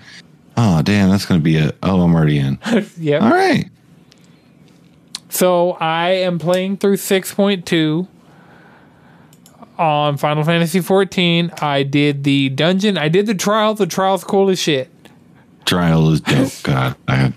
[0.56, 1.72] Oh damn, that's gonna be a.
[1.82, 2.58] Oh, I'm already in.
[2.98, 3.68] yep All right.
[5.28, 8.08] so i am playing through 6.2
[9.78, 14.48] on final fantasy 14 i did the dungeon i did the trial the trial's cool
[14.48, 14.90] as shit
[15.66, 16.52] Trial is dope.
[16.62, 17.32] God, I,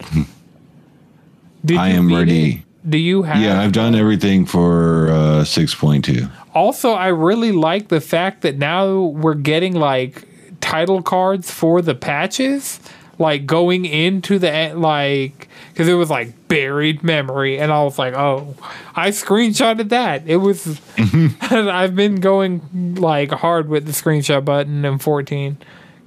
[1.65, 2.63] did I am ready.
[2.83, 2.89] it?
[2.89, 6.27] do you have yeah, I've done everything for uh, six point two.
[6.53, 10.27] Also, I really like the fact that now we're getting like
[10.61, 12.79] title cards for the patches,
[13.19, 18.13] like going into the like because it was like buried memory, and I was like,
[18.13, 18.55] oh,
[18.95, 20.23] I screenshotted that.
[20.25, 20.81] It was,
[21.51, 25.57] I've been going like hard with the screenshot button in fourteen,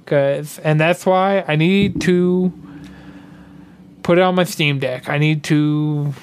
[0.05, 2.51] cause and that's why I need to
[4.01, 5.07] put it on my Steam Deck.
[5.07, 6.13] I need to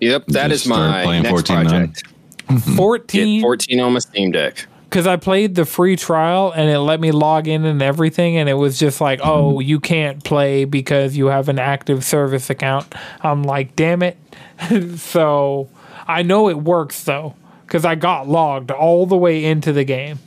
[0.00, 2.04] Yep, that is my next project.
[2.48, 3.40] Get fourteen.
[3.40, 4.66] 14 on my Steam Deck.
[4.94, 8.48] Because I played the free trial and it let me log in and everything, and
[8.48, 9.62] it was just like, oh, mm-hmm.
[9.62, 12.94] you can't play because you have an active service account.
[13.20, 14.16] I'm like, damn it.
[14.98, 15.68] so
[16.06, 17.34] I know it works though,
[17.66, 20.20] because I got logged all the way into the game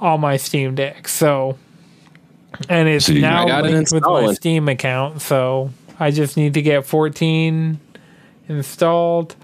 [0.00, 1.06] on my Steam Deck.
[1.06, 1.58] So,
[2.70, 4.32] and it's So now I got it linked with my.
[4.32, 5.20] Steam account.
[5.20, 5.68] So
[6.00, 7.78] I just need to get 14
[8.48, 9.36] installed.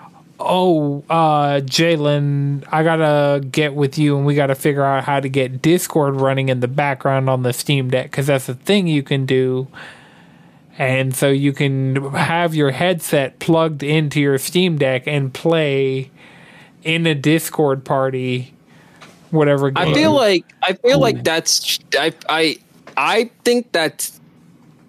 [0.44, 5.28] Oh, uh, Jalen, I gotta get with you and we gotta figure out how to
[5.28, 9.02] get Discord running in the background on the Steam Deck because that's a thing you
[9.02, 9.68] can do.
[10.78, 16.10] And so you can have your headset plugged into your Steam Deck and play
[16.82, 18.54] in a Discord party,
[19.30, 19.88] whatever game.
[19.88, 22.56] I feel like I feel like that's I I
[22.96, 24.20] I think that's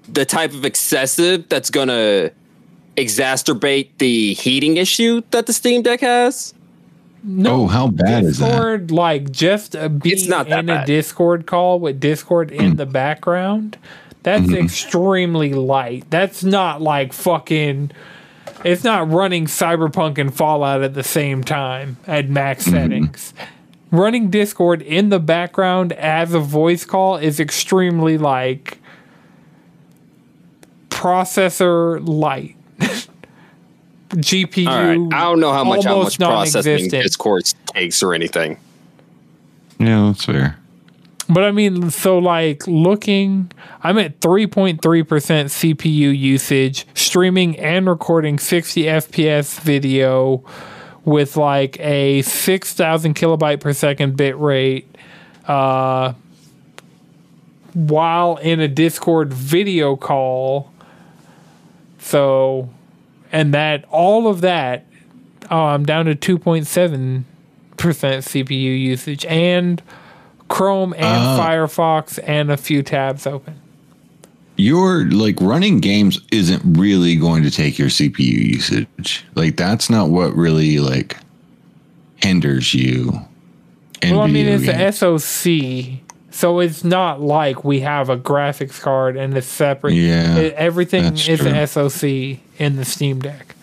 [0.08, 2.32] the type of excessive that's gonna
[2.96, 6.54] exacerbate the heating issue that the Steam Deck has.
[7.46, 8.48] oh, how bad is that?
[8.50, 10.86] Discord, like just uh, being It's not that in a.
[10.86, 13.78] Discord call with Discord in the background,
[14.24, 14.66] that's Mm-hmm.
[14.66, 16.06] extremely light.
[16.10, 17.92] That's not like fucking.
[18.64, 22.72] It's not running Cyberpunk and Fallout at the same time at max Mm-hmm.
[22.76, 23.34] settings.
[23.92, 28.80] Running Discord in the background as a voice call is extremely like
[30.90, 32.56] processor light.
[34.14, 34.68] GPU.
[34.68, 35.14] All right.
[35.14, 37.04] I don't know how much how much processing non-existent.
[37.04, 38.58] Discord takes or anything.
[39.80, 40.58] Yeah, that's fair.
[41.30, 43.52] But I mean, so like looking,
[43.82, 50.44] I'm at 3.3% CPU usage, streaming and recording 60 FPS video
[51.06, 54.88] with like a 6,000 kilobyte per second bit rate.
[55.48, 56.14] Uh,
[57.74, 60.72] while in a Discord video call.
[62.00, 62.70] So,
[63.34, 64.86] and that, all of that,
[65.52, 67.26] oh, I'm down to 2.7%
[67.78, 69.82] CPU usage and
[70.48, 71.40] Chrome and Oh.
[71.42, 73.60] Firefox and a few tabs open.
[74.56, 78.20] Your like running games isn't really going to take your CPU
[78.54, 79.26] usage.
[79.34, 81.18] Like that's not what really like
[82.18, 83.20] hinders you.
[84.04, 85.02] Well, I mean, it's games.
[85.02, 86.03] a SOC,
[86.36, 89.94] so it's not like we have a graphics card and it's separate.
[89.94, 91.48] Yeah, It- everything is true.
[91.48, 93.56] an SOC in the Steam Deck.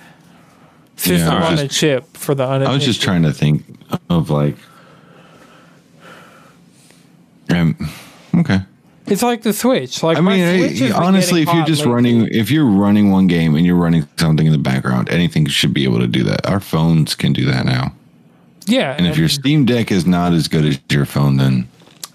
[0.96, 3.64] System I was on a just- chip for the I was just trying to think
[4.08, 4.56] of like.
[7.50, 7.76] Um,
[8.36, 8.60] okay.
[9.06, 10.02] It's like the Switch.
[10.04, 11.92] Like I mean, I- honestly, if you're just lately.
[11.94, 15.74] running, if you're running one game and you're running something in the background, anything should
[15.74, 16.46] be able to do that.
[16.46, 17.92] Our phones can do that now.
[18.66, 21.66] yeah, And if your Steam Deck is not as good as your phone, then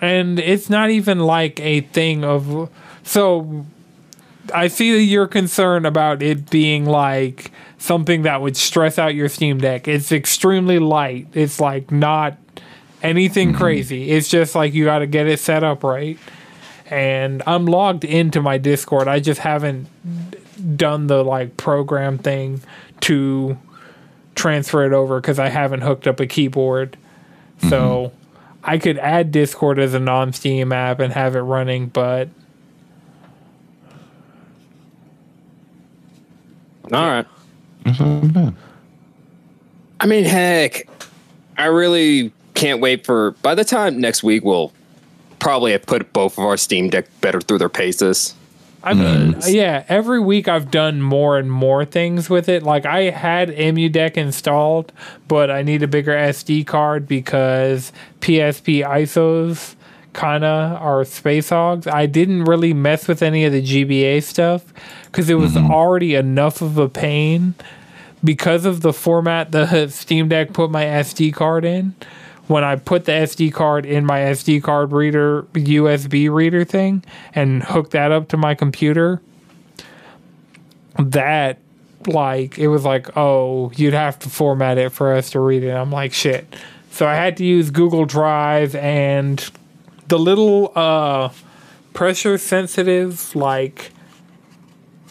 [0.02, 2.70] and it's not even like a thing of
[3.04, 3.66] so
[4.54, 9.30] I see that you're concerned about it being like something that would stress out your
[9.30, 9.88] Steam Deck.
[9.88, 11.28] It's extremely light.
[11.34, 12.38] It's like not
[13.02, 13.58] anything mm-hmm.
[13.58, 14.12] crazy.
[14.12, 16.18] It's just like you got to get it set up right.
[16.88, 19.08] And I'm logged into my Discord.
[19.08, 19.88] I just haven't
[20.78, 22.62] done the like program thing
[23.02, 23.58] to
[24.36, 26.98] transfer it over because I haven't hooked up a keyboard.
[27.70, 28.24] So mm-hmm.
[28.68, 32.30] I could add Discord as a non Steam app and have it running, but
[36.91, 37.26] All right.
[37.84, 38.55] that's not bad.
[39.99, 40.88] I mean, heck,
[41.57, 43.32] I really can't wait for.
[43.41, 44.74] By the time next week, we'll
[45.39, 48.34] probably have put both of our Steam Deck better through their paces.
[48.86, 52.61] I mean, uh, yeah, every week I've done more and more things with it.
[52.61, 54.93] Like I had EmuDeck installed,
[55.27, 59.75] but I need a bigger SD card because PSP ISOs
[60.13, 61.88] kind of are space hogs.
[61.88, 64.73] I didn't really mess with any of the GBA stuff
[65.05, 65.71] because it was mm-hmm.
[65.71, 67.55] already enough of a pain
[68.23, 71.95] because of the format the Steam Deck put my SD card in.
[72.48, 77.64] When I put the SD card in my SD card reader, USB reader thing, and
[77.64, 79.22] hooked that up to my computer,
[81.00, 81.60] that
[82.08, 85.72] like it was like, oh, you'd have to format it for us to read it.
[85.72, 86.56] I'm like, shit.
[86.91, 89.50] So I had to use Google Drive and
[90.08, 91.30] the little uh
[91.93, 93.91] pressure sensitive like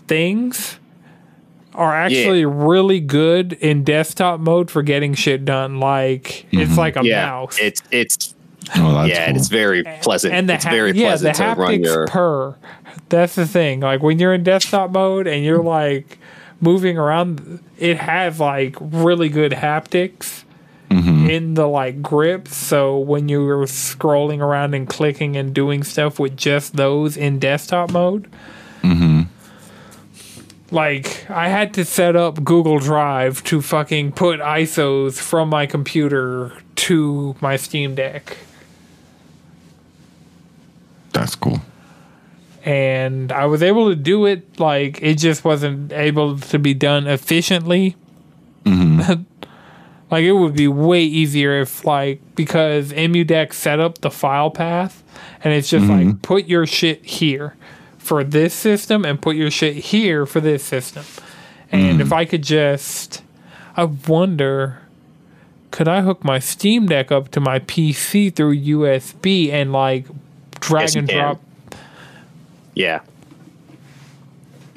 [0.06, 0.78] things
[1.74, 5.80] are actually really good in desktop mode for getting shit done.
[5.80, 6.78] Like it's mm-hmm.
[6.78, 7.58] like a yeah, mouse.
[7.58, 8.34] it's it's
[8.76, 9.36] Oh, that's yeah, cool.
[9.36, 10.32] it's very pleasant.
[10.32, 12.06] and the it's ha- very yeah, the pleasant to run haptics your.
[12.06, 12.56] purr.
[13.08, 13.80] That's the thing.
[13.80, 16.18] Like when you're in desktop mode and you're like
[16.60, 20.44] moving around, it has like really good haptics
[20.88, 21.28] mm-hmm.
[21.28, 26.36] in the like grip, So when you're scrolling around and clicking and doing stuff with
[26.36, 28.30] just those in desktop mode.
[28.82, 29.13] Mm-hmm.
[30.74, 36.52] Like I had to set up Google Drive to fucking put ISOs from my computer
[36.76, 38.36] to my Steam Deck.
[41.12, 41.60] that's cool.
[42.64, 44.58] and I was able to do it.
[44.58, 47.94] Like it just wasn't able to be done efficiently.
[48.64, 49.22] Mm-hmm.
[50.10, 55.04] like it would be way easier if like because EmuDeck set up the file path,
[55.44, 56.18] and it's just like mm-hmm.
[56.18, 57.54] put your shit here
[58.04, 61.04] for this system and put your shit here for this system.
[61.72, 62.12] And if mm.
[62.12, 63.22] I could just,
[63.76, 64.80] I wonder.
[65.70, 70.06] Could I hook my Steam Deck up to my PC through USB and like
[70.60, 71.18] drag Yes, you and can.
[71.18, 71.40] drop
[72.74, 73.00] Yeah,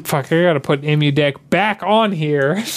[0.07, 2.63] fuck, I gotta put EmuDeck back on here.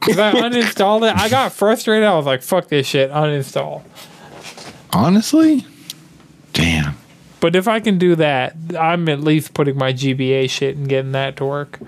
[0.00, 1.16] Because I uninstalled it.
[1.16, 2.06] I got frustrated.
[2.06, 3.82] I was like, fuck this shit, uninstall.
[4.92, 5.64] Honestly,
[6.52, 6.94] damn.
[7.44, 11.12] But if I can do that, I'm at least putting my GBA shit and getting
[11.12, 11.78] that to work.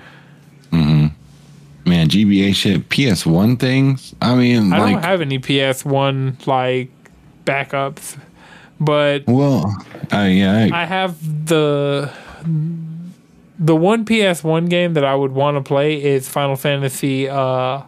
[0.71, 1.07] Mm-hmm.
[1.89, 4.15] Man, GBA shit, PS1 things.
[4.21, 6.91] I mean, I like, don't have any PS1 like
[7.47, 8.19] backups,
[8.79, 9.75] but well,
[10.13, 12.13] uh, yeah, I, I have the
[13.59, 17.81] the one PS1 game that I would want to play is Final Fantasy uh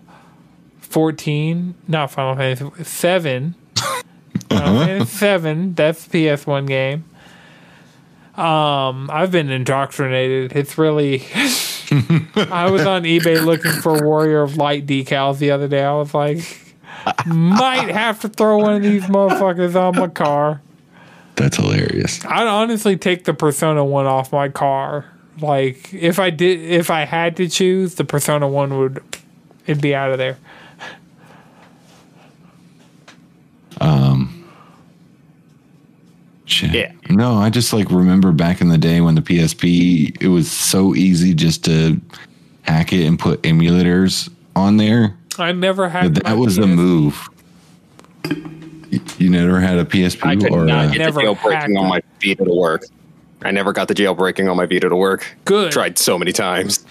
[0.81, 3.55] 14, not Final Fantasy 7.
[4.49, 7.05] Final Fantasy 7, that's PS1 game.
[8.39, 10.57] Um I've been indoctrinated.
[10.57, 15.83] It's really I was on eBay looking for Warrior of Light decals the other day.
[15.83, 16.39] I was like,
[17.27, 20.63] might have to throw one of these motherfuckers on my car.
[21.37, 22.25] That's hilarious.
[22.25, 25.07] I'd honestly take the Persona one off my car.
[25.41, 29.03] Like if I did, if I had to choose, the Persona one would,
[29.67, 30.37] it'd be out of there.
[36.49, 36.73] Shit.
[36.75, 36.93] Yeah.
[37.11, 40.95] No, I just like remember back in the day when the PSP, it was so
[40.95, 42.01] easy just to
[42.63, 45.17] hack it and put emulators on there.
[45.39, 46.15] I never had.
[46.15, 47.29] That, my that was the move.
[48.91, 51.69] You- You never had a PSP I could or not a, get Never the hacked
[51.69, 52.85] jailbreaking on my Vita to work.
[53.43, 55.27] I never got the jailbreaking on my Vita to work.
[55.45, 55.71] Good.
[55.73, 56.85] Tried so many times.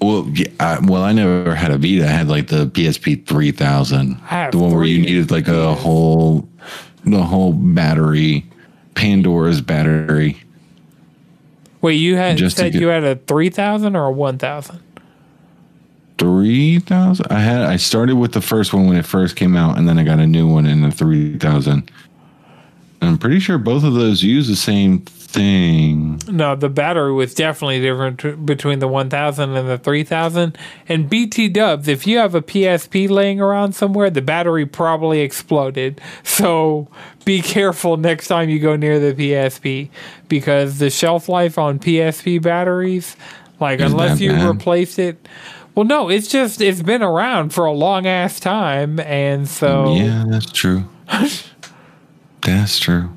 [0.00, 2.04] well, yeah, I, well, I never had a Vita.
[2.04, 4.16] I had like the PSP three thousand,
[4.50, 6.48] the one where you needed like a whole,
[7.04, 8.46] the whole battery,
[8.94, 10.42] Pandora's battery.
[11.80, 14.80] Wait, you had Just said get- you had a three thousand or a one thousand?
[16.18, 17.26] Three thousand.
[17.30, 17.62] I had.
[17.62, 20.20] I started with the first one when it first came out, and then I got
[20.20, 21.90] a new one in the three thousand.
[23.00, 26.20] I'm pretty sure both of those use the same thing.
[26.28, 30.56] No, the battery was definitely different t- between the 1000 and the 3000.
[30.88, 36.00] And BT dubs, if you have a PSP laying around somewhere, the battery probably exploded.
[36.22, 36.86] So
[37.24, 39.90] be careful next time you go near the PSP
[40.28, 43.16] because the shelf life on PSP batteries,
[43.60, 44.48] like Is unless you bad?
[44.56, 45.28] replace it,
[45.74, 50.24] well, no, it's just it's been around for a long ass time, and so Yeah,
[50.28, 50.84] that's true.
[52.42, 53.08] that's true.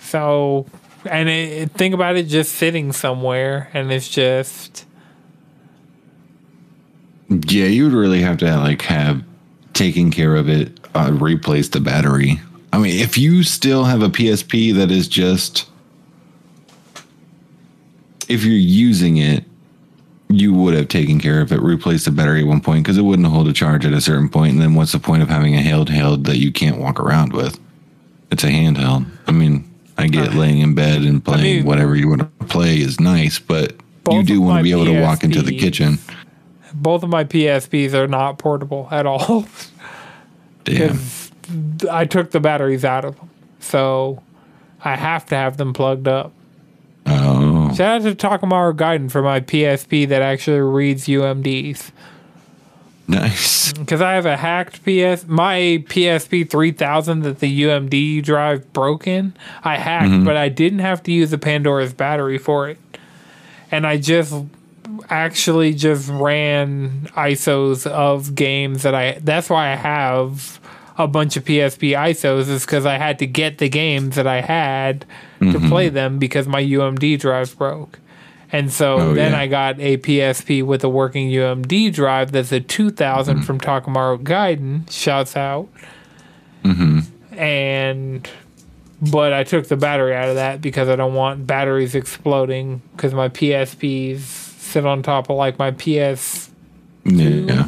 [0.00, 0.66] So,
[1.04, 4.86] and it, think about it just sitting somewhere, and it's just
[7.28, 9.22] Yeah, you would really have to like have
[9.74, 12.40] taken care of it, uh, replace the battery.
[12.72, 15.68] I mean, if you still have a PSP that is just,
[18.28, 19.44] if you're using it,
[20.28, 23.02] you would have taken care of it, replaced the battery at one point because it
[23.02, 24.52] wouldn't hold a charge at a certain point.
[24.52, 27.58] And then what's the point of having a handheld that you can't walk around with?
[28.30, 29.06] It's a handheld.
[29.26, 29.64] I mean,
[29.96, 33.38] I get laying in bed and playing mean- whatever you want to play is nice,
[33.38, 33.74] but
[34.10, 35.98] you do want to be able to walk into the kitchen.
[36.74, 39.46] both of my PSPs are not portable at all.
[40.64, 40.98] Damn.
[41.90, 43.30] I took the batteries out of them,
[43.60, 44.22] so
[44.84, 46.32] I have to have them plugged up.
[47.06, 47.74] Oh.
[47.74, 51.90] Shout out to Takamaru Gaiden for my PSP that actually reads UMDs.
[53.08, 53.72] Nice.
[53.72, 59.32] Because I have a hacked PS, my PSP 3000 that the UMD drive broke in,
[59.64, 60.24] I hacked, mm-hmm.
[60.24, 62.78] but I didn't have to use the Pandora's battery for it.
[63.70, 64.34] And I just
[65.08, 70.57] actually just ran ISOs of games that I, that's why I have
[70.98, 74.40] a bunch of PSP ISOs, is because I had to get the games that I
[74.40, 75.06] had
[75.40, 78.00] to play them because my UMD drive broke.
[78.50, 79.40] And so Oh, then yeah.
[79.40, 83.44] I got a PSP with a working UMD drive that's a 2000 Mm-hmm.
[83.44, 84.90] from Takamaru Gaiden.
[84.90, 85.68] Shouts out.
[86.64, 87.00] Mm-hmm.
[87.38, 88.28] And
[89.00, 93.14] but I took the battery out of that because I don't want batteries exploding because
[93.14, 96.50] my PSPs sit on top of like my PS
[97.04, 97.64] Yeah.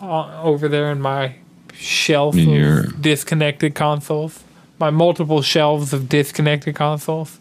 [0.00, 1.34] over there in my
[1.76, 4.40] shelf In your- of disconnected consoles.
[4.78, 7.38] My multiple shelves of disconnected consoles.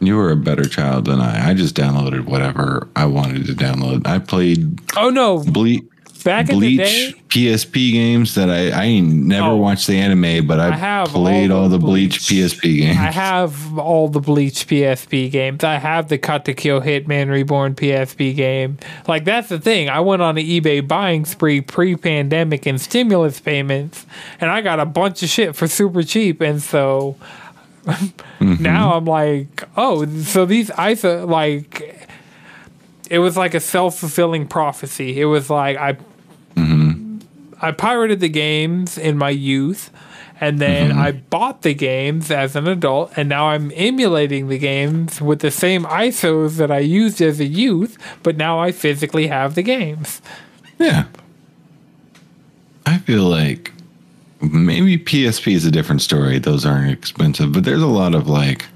[0.00, 1.50] You were a better child than I.
[1.50, 4.06] I just downloaded whatever I wanted to download.
[4.06, 5.44] I played Oh no!
[5.44, 5.80] Ble-
[6.22, 9.56] Back in the Bleach day, PSP games that I I never Oh.
[9.56, 12.52] watched the anime, but I, I have played all all the the, Bleach, Bleach.
[12.52, 12.98] PSP games.
[12.98, 15.64] I have all the Bleach PSP games.
[15.64, 18.78] I have the Katekyo Hitman Reborn PSP game.
[19.08, 19.88] Like that's the thing.
[19.88, 24.06] I went on an eBay buying spree pre-pandemic and stimulus payments,
[24.40, 26.40] and I got a bunch of shit for super cheap.
[26.40, 27.16] And so
[27.84, 28.62] mm-hmm.
[28.62, 32.08] now I'm like, oh, so these ISO like
[33.10, 35.20] it was like a self fulfilling prophecy.
[35.20, 35.96] It was like I
[37.62, 39.90] I pirated the games in my youth,
[40.40, 40.98] and then mm-hmm.
[40.98, 45.52] I bought the games as an adult, and now I'm emulating the games with the
[45.52, 50.20] same ISOs that I used as a youth, but now I physically have the games.
[50.78, 51.04] yeah.
[52.84, 53.70] I feel like
[54.40, 56.40] maybe PSP is a different story.
[56.40, 58.66] Those aren't expensive, but there's a lot of like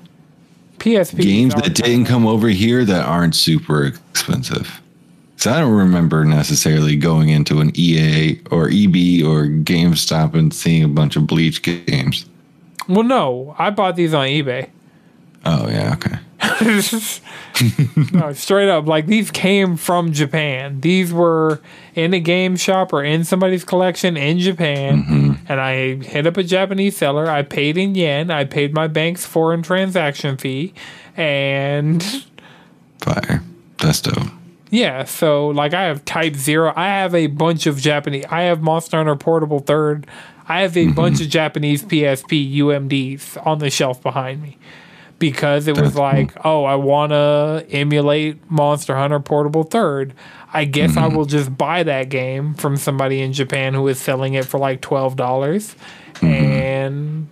[0.79, 4.81] PSP games that didn't come over here that aren't super expensive.
[5.37, 10.83] So I don't remember necessarily going into an EA or EB or GameStop and seeing
[10.83, 12.27] a bunch of Bleach games.
[12.89, 14.71] Well, no, I bought these on eBay.
[15.45, 16.19] Oh yeah, okay.
[18.13, 20.81] no, straight up, like these came from Japan.
[20.81, 21.61] These were
[21.95, 25.33] in a game shop or in somebody's collection in Japan, mm-hmm.
[25.49, 27.31] and I hit up a Japanese seller.
[27.31, 28.31] I paid in yen.
[28.31, 30.75] I paid my bank's foreign transaction fee,
[31.17, 32.05] and
[32.99, 33.43] Fire.
[33.79, 34.29] That's dope.
[34.71, 36.73] Yeah, so like I have Type Zero.
[36.75, 38.25] I have a bunch of Japanese.
[38.31, 40.07] I have Monster Hunter Portable Third.
[40.49, 40.95] I have a mm-hmm.
[40.95, 44.59] bunch of Japanese PSP UMDs on the shelf behind me
[45.19, 50.15] because it was like, oh, I want to emulate Monster Hunter Portable Third.
[50.53, 51.17] I guess I mm-hmm.
[51.17, 54.81] will just buy that game from somebody in Japan who is selling it for like
[54.81, 55.77] twelve dollars,
[56.15, 56.27] mm-hmm.
[56.27, 57.29] and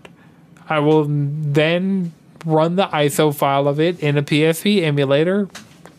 [0.68, 2.12] I will then
[2.45, 5.49] run the ISO file of it in a PSP emulator,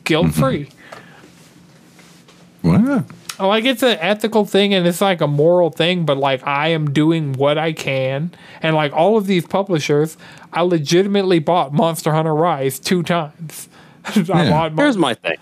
[0.04, 0.70] guilt free.
[2.66, 3.06] Why not?
[3.40, 6.92] Like it's an ethical thing and it's like a moral thing, but like I am
[6.92, 10.18] doing what I can, and like all of these publishers,
[10.54, 13.68] I legitimately bought Monster Hunter Rise two times.
[14.06, 15.36] I bought Here's my thing.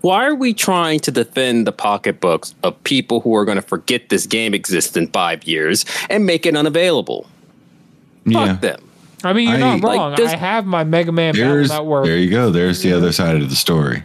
[0.00, 4.08] Why are we trying to defend the pocketbooks of people who are going to forget
[4.10, 7.26] this game exists in five years and make it unavailable?
[8.24, 8.46] Yeah.
[8.52, 8.88] Fuck them.
[9.24, 10.14] I mean, you're I- not wrong.
[10.14, 12.04] this- I have my Mega Man Battle There's, Network.
[12.04, 12.50] there you go.
[12.50, 14.04] There's the other side of the story.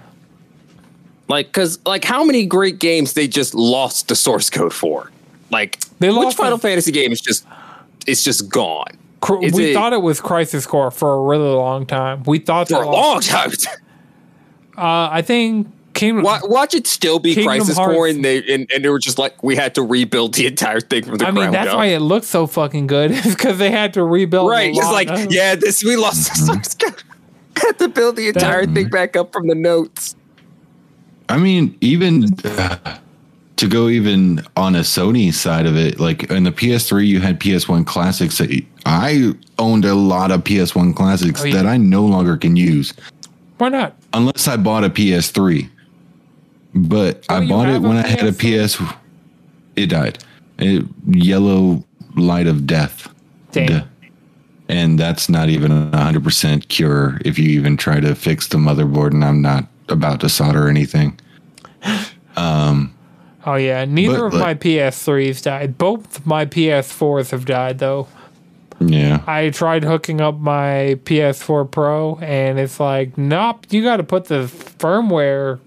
[1.27, 5.09] Like, because like, how many great games they just lost the source code for?
[5.51, 7.45] Like, They which Final Fantasy game is just
[8.05, 8.97] it's just gone
[9.41, 12.23] is we it- thought it was Crisis Core for a really long time.
[12.23, 13.51] We thought for a long time.
[14.77, 16.23] Uh, I think Kingdom.
[16.23, 17.93] Wa- Watch it still be Kingdom Crisis Hearts.
[17.95, 20.81] Core, and they and, and they were just like, we had to rebuild the entire
[20.81, 21.77] thing from the I mean, that's up.
[21.77, 23.11] why it looks so fucking good.
[23.23, 24.49] Because they had to rebuild.
[24.49, 24.71] right?
[24.75, 27.03] It's like, yeah, this we lost the source code.
[27.61, 30.15] had to build the entire thing back up from the notes.
[31.29, 32.97] I mean, even uh,
[33.55, 37.39] to go even on a Sony side of it, like in the PS3, you had
[37.39, 38.37] PS1 classics.
[38.39, 41.55] That I owned a lot of PS1 classics Oh, yeah.
[41.55, 42.93] that I no longer can use
[43.57, 43.95] Why not?
[44.13, 45.69] unless I bought a PS3.
[46.75, 48.87] But I bought it when I had a PS3?
[48.87, 48.93] PS.
[49.75, 50.23] It died.
[50.59, 51.83] It, yellow
[52.15, 53.13] light of death.
[53.51, 53.87] Damn.
[54.69, 59.11] And that's not even a 100% cure if you even try to fix the motherboard,
[59.11, 61.19] and I'm not about to solder anything.
[62.35, 62.93] Um,
[63.45, 65.77] Oh yeah, neither But, of like- my PS3s died.
[65.77, 68.07] Both my PS4s have died though.
[68.79, 69.21] Yeah.
[69.27, 74.25] I tried hooking up my PS4 Pro, and it's like, nope, you got to put
[74.25, 75.59] the firmware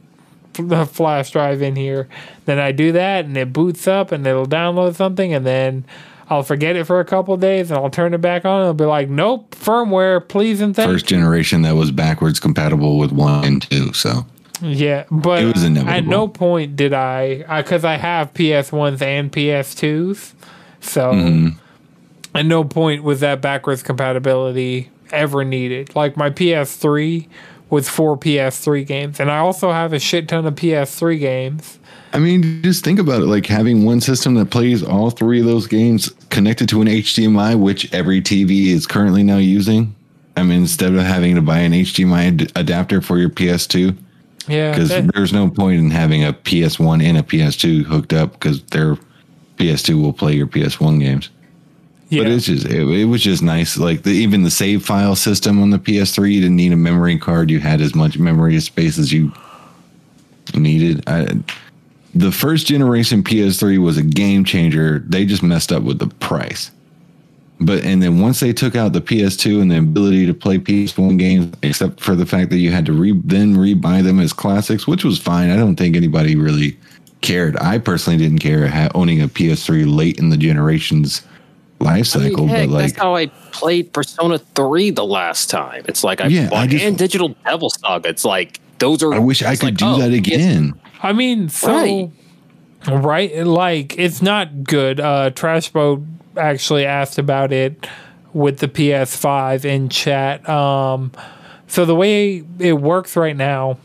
[0.54, 2.08] the flash drive in here.
[2.46, 5.84] Then I do that, and it boots up, and it'll download something, and then
[6.28, 8.62] I'll forget it for a couple of days, and I'll turn it back on, and
[8.62, 13.12] it'll be like, nope, firmware, please and thank First generation that was backwards compatible with
[13.12, 13.92] one and two.
[13.92, 14.26] So
[14.60, 19.30] Yeah, but It was at no point did I, because I, have PS ones and
[19.32, 20.34] PS twos,
[20.80, 21.58] so Mm-hmm.
[22.36, 25.94] at no point was that backwards compatibility ever needed.
[25.94, 27.28] Like my PS3
[27.70, 31.78] was four PS3 games, and I also have a shit ton of PS3 games.
[32.16, 33.26] I mean, just think about it.
[33.26, 37.60] Like having one system that plays all three of those games connected to an HDMI,
[37.60, 39.94] which every TV is currently now using.
[40.34, 43.94] I mean, instead of having to buy an HDMI ad- adapter for your PS2,
[44.48, 48.62] Yeah, because there's no point in having a PS1 and a PS2 hooked up because
[48.64, 48.96] their
[49.58, 51.28] PS2 will play your PS1 games.
[52.08, 52.22] yeah.
[52.22, 53.76] But it's just it, it was just nice.
[53.76, 57.18] Like the, even the save file system on the PS3, you didn't need a memory
[57.18, 57.50] card.
[57.50, 59.32] You had as much memory space as you
[60.54, 61.06] needed.
[61.06, 61.26] I,
[62.16, 65.00] the first generation PS3 was a game changer.
[65.00, 66.70] They just messed up with the price.
[67.58, 71.18] But and then once they took out the PS2 and the ability to play PS1
[71.18, 74.86] games, except for the fact that you had to re, then rebuy them as classics,
[74.86, 75.48] which was fine.
[75.50, 76.78] I don't think anybody really
[77.22, 77.56] cared.
[77.56, 81.22] I personally didn't care owning a PS3 late in the generation's
[81.80, 85.84] life I mean, heck, but like, that's how I played Persona 3 the last time.
[85.88, 88.08] It's like I Yeah, bought I just- and Digital Devil Saga.
[88.08, 90.74] It's like those are I wish I could like, do oh, that again.
[91.02, 92.10] I mean, so Right.
[92.88, 95.00] right, like it's not good.
[95.00, 96.02] Uh, Trash Boat
[96.36, 97.86] actually asked about it
[98.32, 100.46] with the PS5 in chat.
[100.48, 101.12] Um,
[101.66, 103.78] so the way it works right now,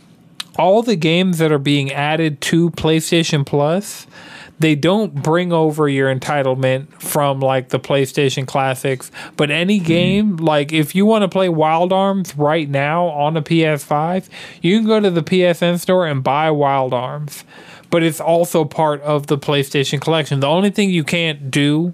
[0.59, 4.05] all the games that are being added to PlayStation Plus,
[4.62, 9.86] they don't bring over your entitlement from like the PlayStation Classics, but any hmm.
[9.86, 14.30] game, like if you want to play Wild Arms right now on a PS5,
[14.62, 17.43] you can go to the PSN store and buy Wild Arms.
[17.89, 20.39] But it's also part of the PlayStation Collection.
[20.39, 21.93] The only thing you can't do,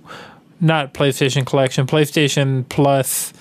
[0.61, 3.33] not PlayStation Collection, PlayStation Plus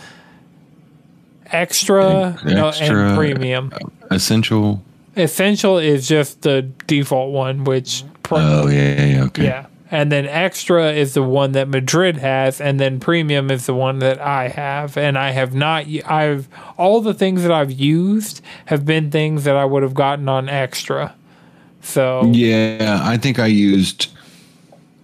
[1.53, 3.72] Extra, Extra, and Premium.
[3.74, 4.83] Uh, Essential.
[5.16, 9.45] Essential is just the default one, which Oh yeah, yeah, okay.
[9.45, 9.66] yeah.
[9.89, 14.01] And then extra is the one that Madrid has, and then premium is the one
[14.01, 14.97] that I have.
[14.97, 15.87] And I have not.
[16.07, 20.29] I've, all the things that I've used have been things that I would have gotten
[20.29, 21.14] on extra.
[21.83, 24.09] So Yeah, I think I used.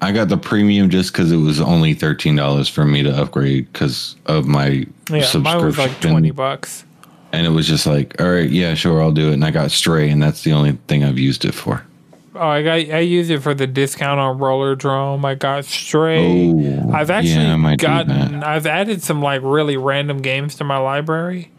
[0.01, 3.73] I got the premium just because it was only thirteen dollars for me to upgrade
[3.73, 5.43] because of my yeah, subscription.
[5.45, 6.85] mine was like twenty bucks.
[7.33, 9.35] and it was just like, all right, yeah, sure, I'll do it.
[9.35, 11.87] And I got Stray, and that's the only thing I've used it for.
[12.35, 15.25] Oh, I got I use it for the discount on Rollerdrome.
[15.25, 16.51] I got Stray.
[16.51, 18.43] Oh, I've actually yeah, gotten.
[18.43, 21.51] I've added some like really random games to my library.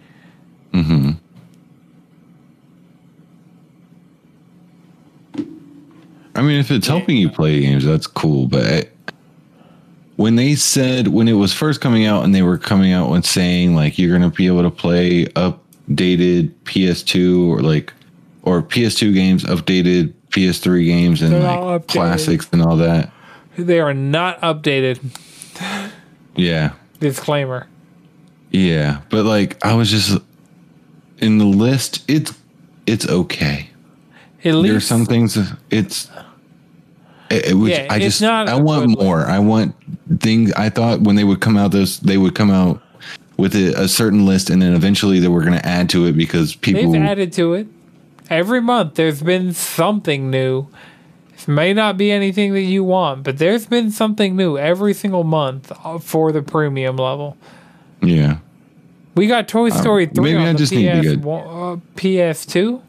[0.74, 1.11] Mm-hmm.
[6.36, 8.47] I mean, if it's helping you play games, that's cool.
[8.47, 8.84] But I,
[10.15, 13.24] when they said when it was first coming out, and they were coming out and
[13.24, 17.93] saying like you're gonna be able to play updated PS2 or like
[18.41, 23.11] or PS2 games, updated PS3 games, and They're like classics and all that.
[23.57, 24.99] They are not updated.
[26.36, 27.67] Yeah, Disclaimer.
[28.49, 29.01] yeah.
[29.09, 30.19] But like I was just
[31.19, 32.03] in the list.
[32.07, 32.34] It's
[32.88, 33.69] it's okay.
[34.43, 35.38] At There are some things
[35.69, 36.09] it's
[37.29, 39.25] it, it was, Yeah, I it's just not I want more.
[39.25, 39.75] I want
[40.19, 42.81] things I thought when they would come out those they would come out
[43.38, 46.13] with a, a certain list and then eventually they were going to add to it
[46.13, 47.67] because people they've added to it.
[48.34, 50.67] Every month there's been something new.
[51.38, 55.23] It may not be anything that you want, but there's been something new every single
[55.23, 57.38] month uh, for the premium level.
[58.01, 58.38] yeah.
[59.15, 61.25] We got Toy Story 3 Uh, maybe on I the just need to PS, get-
[61.27, 62.81] uh, PS2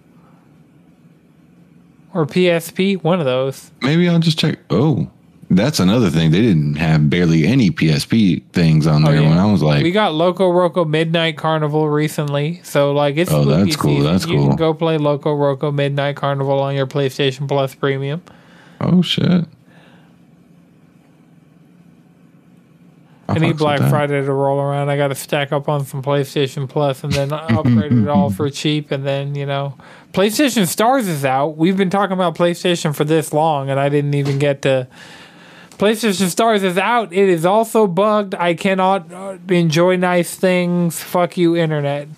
[2.14, 3.70] or PSP, one of those.
[3.82, 4.58] Maybe I'll just check.
[4.70, 5.10] Oh,
[5.50, 6.30] that's another thing.
[6.30, 9.28] They didn't have barely any PSP things on oh, there Oh, yeah.
[9.30, 13.76] when I was like we got LocoRoco Midnight Carnival recently, so like it's Oh, that's
[13.76, 14.12] cool, season.
[14.12, 14.48] that's You cool.
[14.48, 18.22] can go play LocoRoco Midnight Carnival on your PlayStation Plus Premium.
[18.80, 19.44] Oh shit.
[23.26, 24.90] I need Black Friday to roll around.
[24.90, 28.50] I got to stack up on some PlayStation Plus and then upgrade it all for
[28.50, 28.90] cheap.
[28.90, 29.76] And then, you know,
[30.12, 31.56] PlayStation Stars is out.
[31.56, 34.88] We've been talking about PlayStation for this long, and I didn't even get to.
[35.84, 37.12] PlayStation Stars is out.
[37.12, 38.34] It is also bugged.
[38.34, 40.98] I cannot uh, enjoy nice things.
[41.02, 42.08] Fuck you, Internet.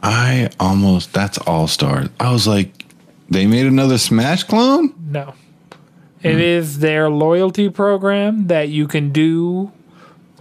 [0.00, 2.08] I almost that's all stars.
[2.20, 2.84] I was like,
[3.28, 4.94] they made another Smash clone?
[5.08, 5.34] No.
[6.22, 9.72] It is their loyalty program that you can do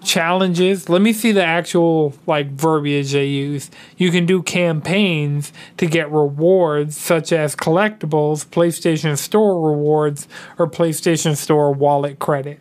[0.03, 0.89] challenges.
[0.89, 3.69] Let me see the actual like verbiage they use.
[3.97, 10.27] You can do campaigns to get rewards such as collectibles, PlayStation Store rewards,
[10.57, 12.59] or PlayStation Store wallet credit.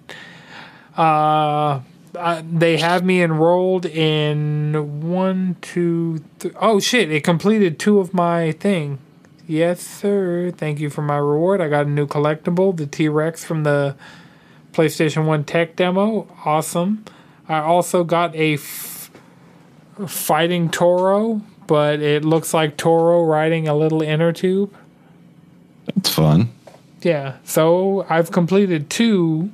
[0.96, 1.80] Uh,
[2.16, 7.10] uh, they have me enrolled in one, two, th- oh shit!
[7.12, 8.98] It completed two of my thing.
[9.46, 10.50] Yes, sir.
[10.50, 11.60] Thank you for my reward.
[11.60, 13.96] I got a new collectible, the T Rex from the
[14.72, 16.28] PlayStation 1 tech demo.
[16.44, 17.04] Awesome.
[17.48, 19.10] I also got a f-
[20.06, 24.72] fighting Toro, but it looks like Toro riding a little inner tube.
[25.96, 26.50] It's fun.
[27.02, 29.50] Yeah, so I've completed two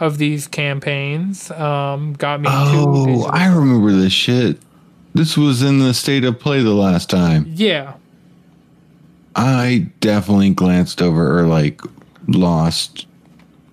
[0.00, 1.50] of these campaigns.
[1.52, 2.52] Um, got me two.
[2.54, 4.58] Oh, I remember this shit.
[5.14, 7.46] This was in the state of play the last time.
[7.54, 7.94] yeah,
[9.36, 11.80] I definitely glanced over or like
[12.28, 13.06] lost.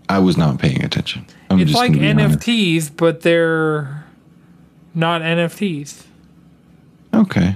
[0.10, 1.26] I was not paying attention.
[1.52, 2.40] I'm it's like honest.
[2.40, 4.06] NFTs, but they're
[4.94, 6.04] not NFTs.
[7.14, 7.56] Okay.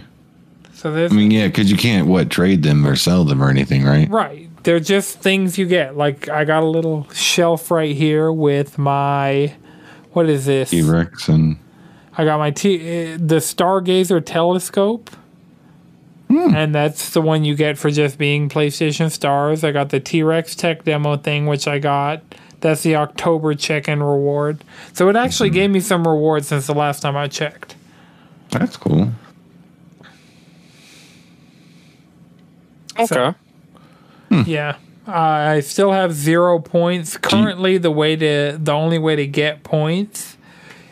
[0.74, 3.50] So there's I mean, yeah, because you can't what trade them or sell them or
[3.50, 4.10] anything, right?
[4.10, 4.50] Right.
[4.64, 5.96] They're just things you get.
[5.96, 9.56] Like I got a little shelf right here with my
[10.12, 10.70] what is this?
[10.72, 11.58] T Rex and
[12.18, 12.76] I got my T
[13.14, 15.10] uh, the Stargazer telescope.
[16.28, 19.64] And that's the one you get for just being PlayStation Stars.
[19.64, 22.24] I got the T Rex tech demo thing, which I got.
[22.62, 24.64] That's the October check in reward.
[24.94, 27.76] So it actually gave me some rewards since the last time I checked.
[28.50, 29.12] that's cool.
[32.98, 33.34] Okay.
[34.30, 34.42] Hmm.
[34.46, 34.78] Yeah.
[35.08, 37.18] Uh, I still have zero points.
[37.18, 40.38] Currently the way to the only way to get points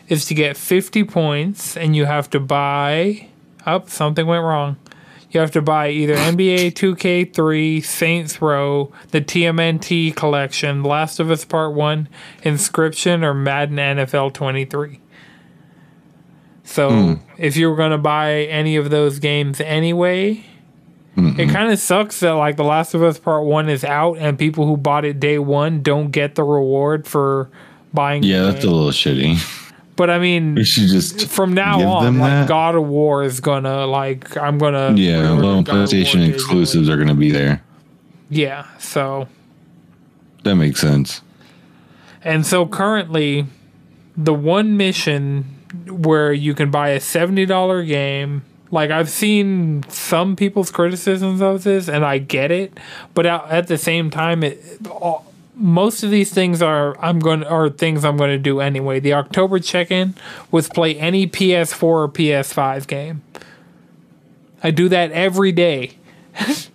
[0.08, 3.28] is to get 50 points and you have to buy
[3.66, 4.76] up something went wrong.
[5.34, 11.44] You have to buy either NBA 2K23, Saints Row, the TMNT collection, Last of Us
[11.44, 12.08] Part 1,
[12.44, 15.00] Inscryption, or Madden NFL 23.
[16.62, 17.14] So hmm.
[17.36, 20.44] if you were going to buy any of those games anyway,
[21.16, 21.40] mm-hmm.
[21.40, 24.38] it kind of sucks that like The Last of Us Part One is out and
[24.38, 27.50] people who bought it day one don't get the reward for
[27.92, 28.22] buying.
[28.22, 29.62] Yeah, that's a little shitty.
[29.96, 32.48] But I mean, We should just from now on, like that.
[32.48, 36.88] God of War is gonna like I'm gonna yeah, little God of War PlayStation exclusives
[36.88, 37.62] are to be there.
[38.30, 39.28] Yeah, so
[40.42, 41.20] That makes sense.
[42.24, 43.46] and so currently,
[44.16, 45.44] the one mission
[45.88, 48.42] where you can buy a seventy dollar game.
[48.70, 52.76] Like I've seen some people's criticisms of this, and I get it,
[53.14, 55.24] but at at the same time, it all,
[55.54, 59.00] most of these things are I'm going are things I'm going to do anyway.
[59.00, 60.14] The October check-in
[60.50, 63.22] was play any PS4 or PS5 game.
[64.62, 65.92] I do that every day.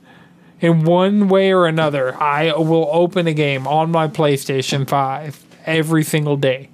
[0.61, 6.03] In one way or another, I will open a game on my PlayStation 5 every
[6.03, 6.69] single day.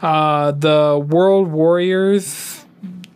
[0.00, 2.53] Uh, the World Warriors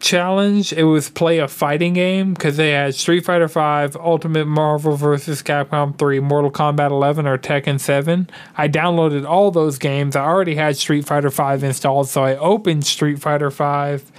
[0.00, 4.96] challenge, it was play a fighting game because they had Street Fighter 5, Ultimate Marvel
[4.96, 5.42] vs.
[5.42, 8.30] Capcom 3, Mortal Kombat 11, or Tekken 7.
[8.56, 10.16] I downloaded all those games.
[10.16, 14.10] I already had Street Fighter 5 installed, so I opened Street Fighter 5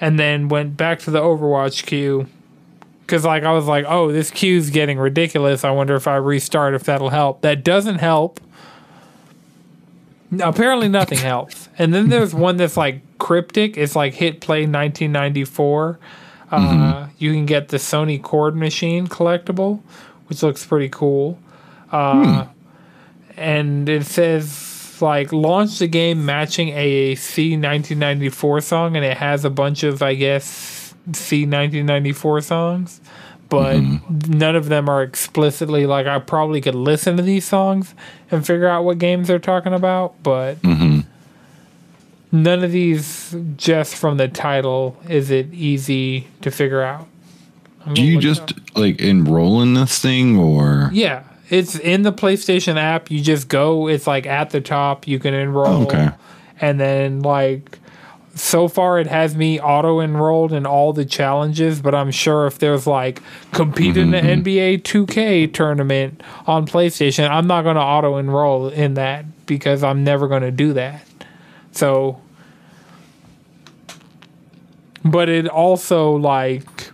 [0.00, 2.26] and then went back to the Overwatch queue.
[3.00, 5.62] Because like I was like, oh, this queue's getting ridiculous.
[5.62, 7.42] I wonder if I restart if that'll help.
[7.42, 8.40] That doesn't help.
[10.40, 11.65] Apparently, nothing helps.
[11.78, 13.76] And then there's one that's like cryptic.
[13.76, 15.98] It's like hit play 1994.
[16.50, 19.80] Uh, You can get the Sony Cord Machine collectible,
[20.28, 21.38] which looks pretty cool.
[21.92, 22.46] Uh,
[23.36, 29.44] And it says like launch the game matching a C 1994 song, and it has
[29.44, 33.00] a bunch of I guess C 1994 songs.
[33.48, 33.76] But
[34.26, 37.94] none of them are explicitly like I probably could listen to these songs
[38.30, 40.56] and figure out what games they're talking about, but
[42.42, 47.06] none of these just from the title is it easy to figure out.
[47.84, 50.90] I'm Do you just like enroll in this thing or?
[50.92, 53.10] Yeah, it's in the PlayStation app.
[53.10, 53.88] You just go.
[53.88, 55.06] It's like at the top.
[55.06, 55.84] You can enroll.
[55.84, 56.10] Okay.
[56.60, 57.78] And then like
[58.34, 62.58] so far it has me auto enrolled in all the challenges, but I'm sure if
[62.58, 63.22] there's like
[63.52, 64.76] compete mm-hmm, in the mm-hmm.
[64.76, 70.04] NBA 2K tournament on PlayStation, I'm not going to auto enroll in that because I'm
[70.04, 71.02] never going to do that.
[71.72, 72.20] So
[75.10, 76.90] but it also like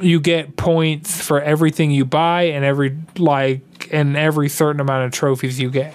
[0.00, 5.12] you get points for everything you buy and every like and every certain amount of
[5.12, 5.94] trophies you get.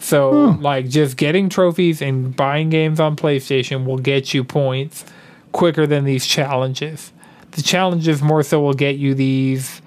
[0.00, 0.62] So hmm.
[0.62, 5.04] like just getting trophies and buying games on PlayStation will get you points
[5.52, 7.12] quicker than these challenges.
[7.52, 9.82] The challenges more so will get you these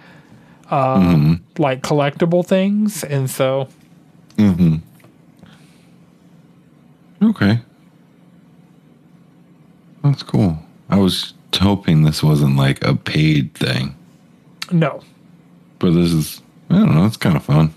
[0.70, 3.68] uh, like collectible things and so
[4.38, 4.78] mm-hmm.
[7.24, 7.60] Okay.
[10.04, 10.58] That's cool.
[10.92, 13.96] I was hoping this wasn't like a paid thing,
[14.72, 15.02] no.
[15.80, 17.74] but this is, I don't know, it's kind of fun.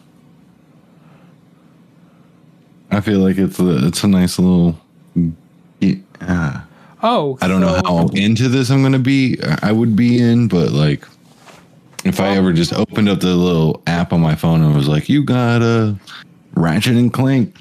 [2.91, 4.79] I feel like it's a, it's a nice little,
[5.81, 6.63] yeah,
[7.07, 9.39] Oh, I don't know how into this I'm going to be.
[9.63, 11.07] I would be in, but like,
[12.03, 15.11] if I ever just opened up the little app on my phone and was like,
[15.11, 15.97] "You got a
[16.55, 17.55] Ratchet and Clank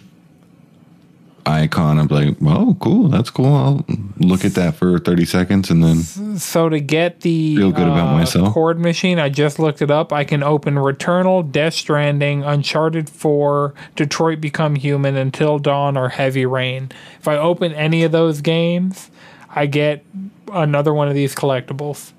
[1.45, 3.85] icon," I'm like, "Oh, cool, that's cool." I'll
[4.17, 8.09] look at that for 30 seconds and then So to get the Feel good about
[8.09, 8.53] uh, myself.
[8.53, 10.11] Cord machine, I just looked it up.
[10.13, 16.45] I can open Returnal, Death Stranding, Uncharted 4, Detroit Become Human, Until Dawn, or Heavy
[16.45, 16.91] Rain.
[17.19, 19.09] If I open any of those games,
[19.49, 20.05] I get
[20.51, 22.11] another one of these collectibles.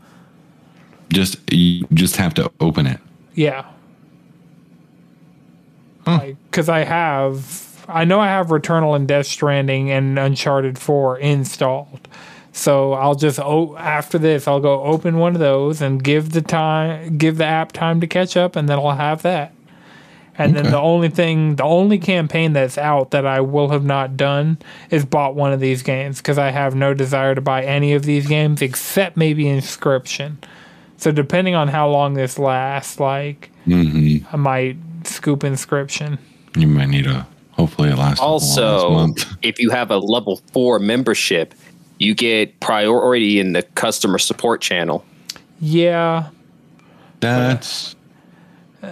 [1.10, 3.00] just you just have to open it.
[3.34, 3.66] Yeah.
[6.04, 12.08] Because I have, I know I have Returnal and Death Stranding and Uncharted 4 installed.
[12.52, 16.40] So I'll just, oh, after this, I'll go open one of those and give the
[16.40, 19.52] time, give the app time to catch up, and then I'll have that.
[20.36, 24.16] And then the only thing, the only campaign that's out that I will have not
[24.16, 24.58] done
[24.90, 28.04] is bought one of these games because I have no desire to buy any of
[28.04, 30.36] these games except maybe Inscryption.
[30.96, 36.18] So depending on how long this lasts, like hmm I might scoop Inscryption.
[36.56, 37.26] You might need a.
[37.56, 38.20] Hopefully, it lasts.
[38.20, 39.26] a Also, month.
[39.42, 41.54] if you have a level four membership,
[41.98, 45.04] you get priority in the customer support channel.
[45.60, 46.30] Yeah,
[47.20, 47.94] That's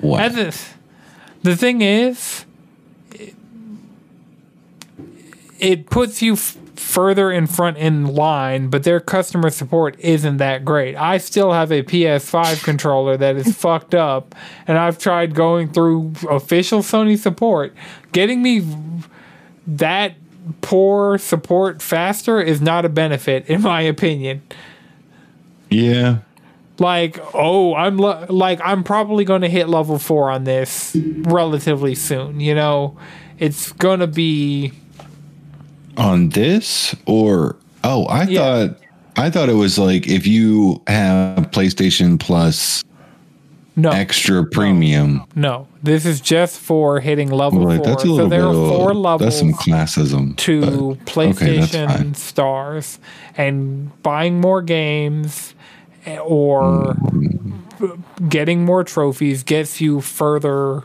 [0.00, 0.20] what.
[0.22, 0.68] As is,
[1.42, 2.44] the thing is,
[3.12, 3.34] it,
[5.58, 10.64] it puts you f- further in front in line, but their customer support isn't that
[10.64, 10.96] great.
[10.96, 14.34] I still have a PS5 controller that is fucked up,
[14.66, 17.74] and I've tried going through official Sony support.
[18.12, 18.66] Getting me
[19.66, 20.14] that
[20.60, 24.42] poor support faster is not a benefit, in my opinion.
[25.70, 26.18] yeah,
[26.78, 31.94] like oh i'm lo- like i'm probably going to hit level 4 on this relatively
[31.94, 32.98] soon you know
[33.38, 34.72] it's going to be
[35.96, 38.38] on this or oh, I Yeah.
[38.40, 38.78] thought
[39.18, 42.82] I thought it was like if you have PlayStation Plus
[43.78, 45.22] no extra premium.
[45.34, 48.48] no this is just for hitting level Right, 4 that's a so little there bit.
[48.48, 50.34] are four levels that's some classism.
[50.38, 52.14] to but- okay, PlayStation fine.
[52.14, 52.98] stars
[53.36, 55.54] and buying more games
[56.24, 58.28] or mm-hmm.
[58.28, 60.84] getting more trophies gets you further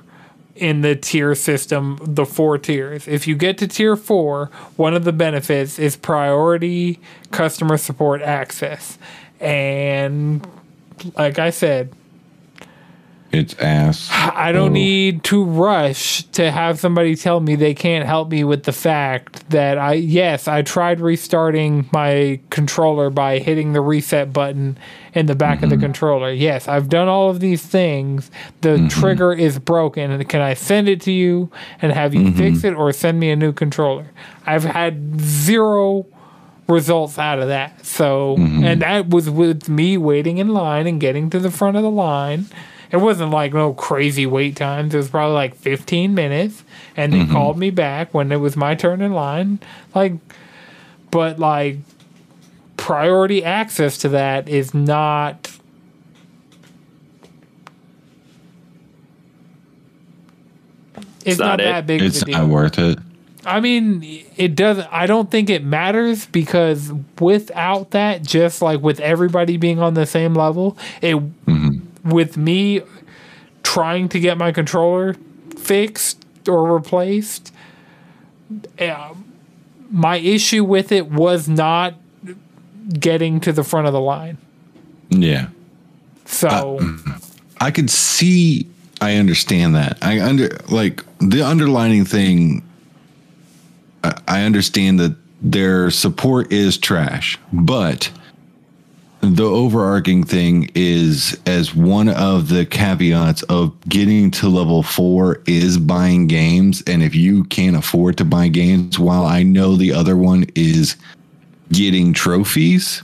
[0.55, 3.07] in the tier system, the four tiers.
[3.07, 6.99] If you get to tier four, one of the benefits is priority
[7.31, 8.97] customer support access.
[9.39, 10.45] And
[11.17, 11.93] like I said,
[13.31, 14.09] It's ass.
[14.11, 14.73] I don't Oh.
[14.73, 19.49] need to rush to have somebody tell me they can't help me with the fact
[19.49, 24.77] that I, yes, I tried restarting my controller by hitting the reset button
[25.13, 25.85] in the back of the mm-hmm.
[25.85, 26.31] controller.
[26.31, 28.31] Yes, I've done all of these things.
[28.61, 28.87] The mm-hmm.
[28.87, 30.23] trigger is broken.
[30.25, 31.49] Can I send it to you
[31.81, 32.67] and have you fix mm-hmm.
[32.67, 34.11] it or send me a new controller?
[34.45, 36.05] I've had zero
[36.67, 37.85] results out of that.
[37.85, 41.83] So, and that was with me waiting in line and getting to the front of
[41.83, 42.45] the line.
[42.91, 44.93] It wasn't like no crazy wait times.
[44.93, 46.63] It was probably like 15 minutes.
[46.97, 47.31] And they mm-hmm.
[47.31, 49.59] called me back when it was my turn in line.
[49.95, 50.13] Like,
[51.09, 51.77] but like,
[52.77, 55.49] priority access to that is not.
[61.23, 61.63] It's, not not, it.
[61.65, 62.37] that big It's of a deal.
[62.39, 62.97] not worth it.
[63.45, 64.87] I mean, it doesn't.
[64.91, 70.05] I don't think it matters because without that, just like with everybody being on the
[70.05, 71.60] same level, it mm-hmm.
[72.03, 72.81] With me
[73.63, 75.15] trying to get my controller
[75.57, 77.53] fixed or replaced,
[78.79, 79.13] uh,
[79.89, 81.95] my issue with it was not
[82.99, 84.37] getting to the front of the line.
[85.09, 85.49] Yeah.
[86.25, 86.79] So
[87.59, 88.67] I could see
[89.01, 89.97] I understand that.
[90.01, 92.63] I under like the underlining thing
[94.03, 98.11] I understand that their support is trash, but
[99.21, 105.77] the overarching thing is as one of the caveats of getting to level 4 is
[105.77, 110.17] buying games and if you can't afford to buy games while I know the other
[110.17, 110.95] one is
[111.71, 113.03] getting trophies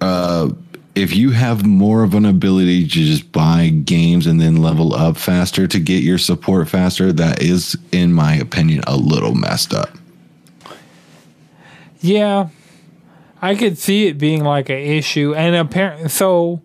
[0.00, 0.50] uh,
[0.94, 5.16] if you have more of an ability to just buy games and then level up
[5.16, 9.90] faster to get your support faster, that is, in my opinion, a little messed up.
[12.00, 12.48] Yeah,
[13.40, 16.60] I could see it being like an issue, and apparently, so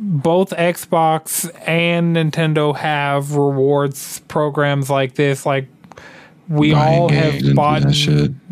[0.00, 5.46] both Xbox and Nintendo have rewards programs like this.
[5.46, 5.68] Like
[6.48, 7.84] we Buying all have bought,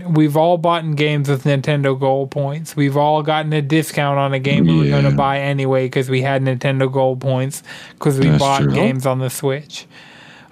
[0.08, 2.76] we've all bought games with Nintendo Gold points.
[2.76, 6.08] We've all gotten a discount on a game we were going to buy anyway because
[6.08, 8.72] we had Nintendo Gold points because we That's bought true.
[8.72, 9.86] games on the Switch.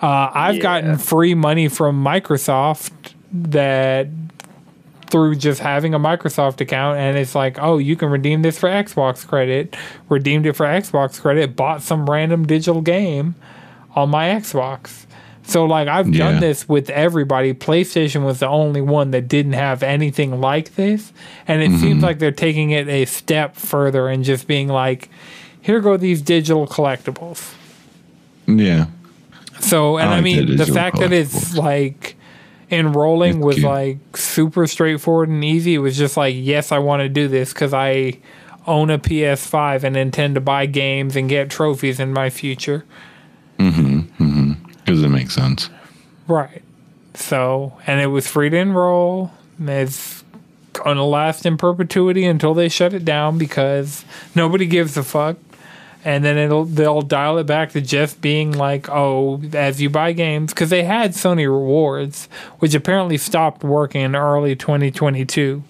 [0.03, 0.62] Uh, I've Yeah.
[0.62, 2.90] gotten free money from Microsoft
[3.32, 4.09] that
[5.11, 8.68] through just having a Microsoft account and it's like, oh, you can redeem this for
[8.68, 9.76] Xbox credit.
[10.09, 13.34] Redeemed it for Xbox credit, bought some random digital game
[13.96, 15.06] on my Xbox.
[15.42, 16.32] So like I've Yeah.
[16.32, 17.54] done this with everybody.
[17.54, 21.12] PlayStation was the only one that didn't have anything like this.
[21.46, 21.80] And it Mm-hmm.
[21.80, 25.09] seems like they're taking it a step further and just being like,
[25.61, 27.54] here go these digital collectibles.
[28.46, 28.86] Yeah.
[29.61, 32.14] So, and I I, mean, the fact that it's collectibles.
[32.71, 33.66] Enrolling It's was cute.
[33.66, 35.75] like super straightforward and easy.
[35.75, 38.19] It was just like, yes, I want to do this because I
[38.66, 42.85] own a PS5 and intend to buy games and get trophies in my future.
[43.59, 44.01] Mm-hmm.
[44.01, 44.85] Because mm-hmm.
[44.85, 45.71] Does it makes sense.
[46.27, 46.62] Right.
[47.14, 49.33] So, and it was free to enroll.
[49.59, 50.23] and It's
[50.75, 54.05] going to last in perpetuity until they shut it down because
[54.35, 55.37] nobody gives a fuck.
[56.09, 60.12] And then it'll they'll dial it back to just being like, oh, as you buy
[60.12, 62.30] games, because they had Sony Rewards,
[62.61, 65.62] which apparently stopped working in early 2022.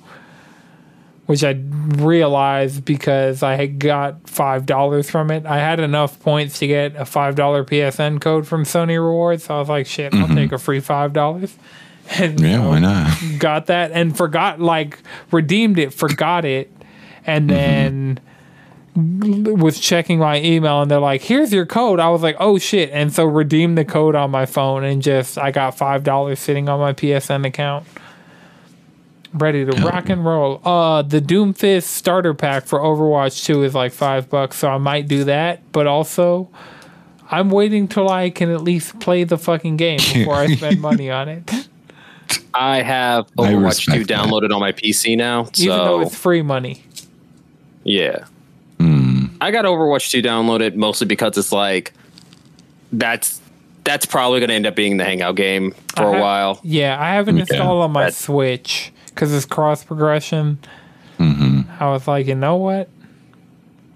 [1.27, 1.61] Which I
[1.97, 5.45] realized because I had got five dollars from it.
[5.45, 9.57] I had enough points to get a five dollar PSN code from Sony Rewards, so
[9.57, 10.37] I was like, "Shit, I'll mm-hmm.
[10.37, 11.57] take a free five dollars."
[12.11, 13.19] And Yeah, so why not?
[13.39, 14.99] got that and forgot, like,
[15.31, 16.73] redeemed it, forgot it,
[17.27, 17.55] and mm-hmm.
[17.55, 18.21] then
[18.99, 22.91] was checking my email, and they're like, "Here's your code." I was like, "Oh shit!"
[22.93, 26.69] And so redeemed the code on my phone, and just I got five dollars sitting
[26.69, 27.87] on my PSN account
[29.35, 30.61] ready to rock and roll.
[30.65, 35.07] Uh, the Doomfist starter pack for Overwatch 2 is like five bucks, so I might
[35.07, 35.61] do that.
[35.71, 36.49] But also,
[37.31, 41.11] I'm waiting till I can at least play the fucking game before I spend money
[41.11, 41.69] on it.
[42.55, 44.19] I have I Overwatch 2 respect that.
[44.19, 45.43] downloaded on my PC now.
[45.59, 46.83] Even though So it's free money.
[47.85, 48.25] yeah.
[49.41, 51.93] I got Overwatch 2 downloaded mostly because it's like
[52.93, 53.41] that's
[53.85, 56.61] that's probably going to end up being the hangout game for I a ha- while.
[56.63, 60.59] Yeah, I have it installed on my That- Switch because it's cross progression.
[61.19, 61.63] Mm-hmm.
[61.83, 62.89] I was like, you know what?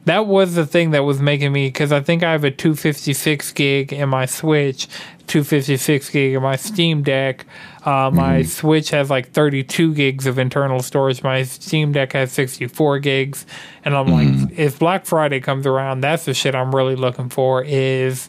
[0.05, 3.53] That was the thing that was making me because I think I have a 256
[3.53, 4.87] gig in my Switch,
[5.29, 7.47] 256 gig in my Steam Deck.
[7.85, 11.23] Uh, my Switch has like 32 gigs of internal storage.
[11.23, 13.47] My Steam Deck has 64 gigs,
[13.85, 17.62] and I'm like, if Black Friday comes around, that's the shit I'm really looking for.
[17.62, 18.29] Is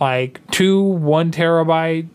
[0.00, 2.08] like two one terabyte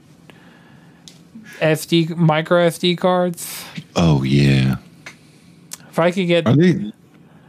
[1.60, 3.64] SD micro SD cards.
[3.95, 4.78] Oh yeah.
[5.90, 6.91] If I could get Are they?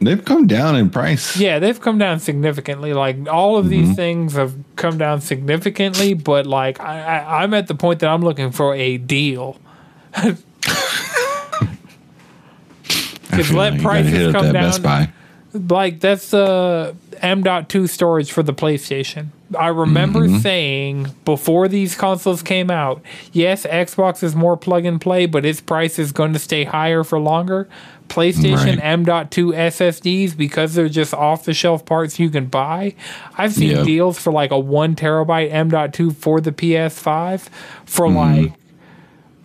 [0.03, 1.37] They've come down in price.
[1.37, 2.93] Yeah, they've come down significantly.
[2.93, 7.67] Like all of these things have come down significantly, but like I, I, I'm at
[7.67, 9.57] the point that I'm looking for a deal.
[13.29, 15.05] Because let like prices come that Best down.
[15.05, 15.75] Buy.
[15.75, 19.27] Like that's the M.2 storage for the PlayStation.
[19.57, 20.37] I remember Mm-hmm.
[20.39, 23.01] saying before these consoles came out,
[23.31, 27.03] yes, Xbox is more plug and play, but its price is going to stay higher
[27.03, 27.67] for longer.
[28.09, 28.79] PlayStation Right.
[28.83, 32.93] M.2 SSDs, because they're just off the shelf parts you can buy.
[33.37, 33.85] I've seen Yep.
[33.85, 37.49] deals for like a one terabyte M.2 for the PS5
[37.85, 38.41] for Mm-hmm.
[38.43, 38.53] like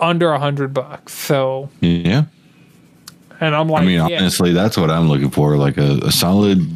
[0.00, 1.12] under a hundred bucks.
[1.14, 2.24] So, Yeah.
[3.40, 5.56] and I'm like, I mean, yeah, honestly, that's what I'm looking for.
[5.56, 6.68] Like a, a solid,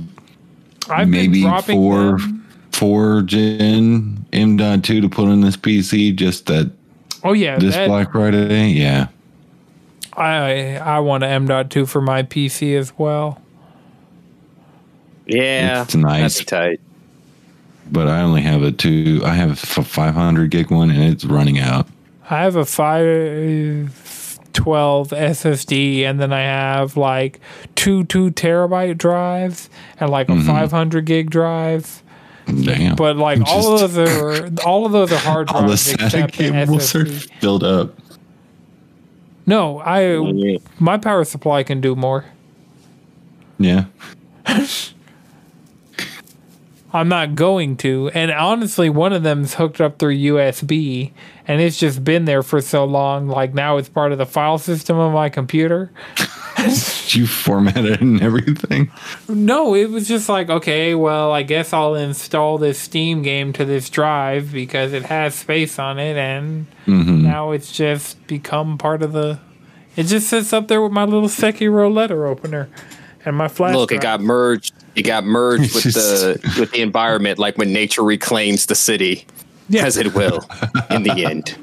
[0.88, 2.46] I've maybe four, them.
[2.72, 6.14] four gen M.2 to put in this PC.
[6.16, 6.70] Just that
[7.22, 8.68] Oh yeah, this that- Black Friday.
[8.70, 9.08] Yeah.
[10.16, 13.40] I I want an M.2 for my PC as well.
[15.26, 16.38] Yeah, It's nice.
[16.38, 16.80] That's tight.
[17.90, 19.20] But I only have a two.
[19.24, 21.86] I have a 500 gig one, and it's running out.
[22.30, 27.40] I have a 512 SSD, and then I have like
[27.74, 29.68] two two terabyte drives
[30.00, 30.48] and like Mm-hmm.
[30.48, 32.02] a 500 gig drive.
[32.46, 32.96] Damn.
[32.96, 35.92] But like I'm all of those are all of those are hard all the drives
[35.92, 37.40] SATA except the cables are SSD.
[37.40, 37.94] filled up.
[39.46, 42.24] No, I my power supply can do more.
[43.58, 43.86] Yeah.
[46.92, 48.10] I'm not going to.
[48.14, 51.12] And honestly, one of them's hooked up through USB
[51.48, 53.28] and it's just been there for so long.
[53.28, 55.90] Like now it's part of the file system of my computer.
[57.08, 58.90] You format it and everything?
[59.28, 63.64] No, it was just like, okay, well, I guess I'll install this Steam game to
[63.64, 66.16] this drive because it has space on it.
[66.16, 67.22] And mm-hmm.
[67.22, 69.40] now it's just become part of the.
[69.96, 72.70] It just sits up there with my little Sekiro letter opener
[73.24, 74.72] and my flash Look, it got merged.
[74.94, 79.26] It got merged with Just- the with the environment, like when nature reclaims the city,
[79.68, 79.84] Yeah.
[79.86, 80.40] as it will
[80.90, 81.56] in the end.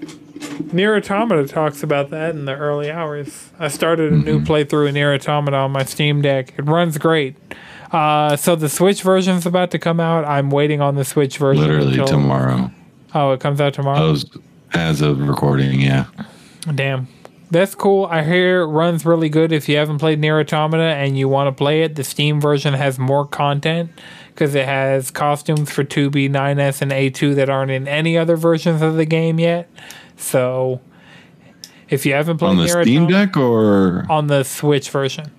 [0.74, 3.50] Nier Automata talks about that in the early hours.
[3.60, 6.54] I started a new playthrough in Nier Automata on my Steam Deck.
[6.58, 7.36] It runs great.
[7.92, 10.24] Uh, so the Switch version's about to come out.
[10.26, 11.64] I'm waiting on the Switch version.
[11.64, 12.72] Literally until- tomorrow.
[13.16, 14.12] Oh, it comes out tomorrow.
[14.12, 14.26] As,
[14.74, 16.06] as of recording, yeah.
[16.76, 17.08] Damn.
[17.52, 18.06] That's cool.
[18.06, 21.48] I hear it runs really good if you haven't played Nier Automata and you want
[21.48, 21.96] to play it.
[21.96, 23.90] The Steam version has more content
[24.28, 28.82] because it has costumes for 2B, 9S, and A2 that aren't in any other versions
[28.84, 29.68] of the game yet.
[30.16, 30.80] So
[31.90, 35.32] if you haven't played On the Nier Steam Automata- Deck or on the Switch version.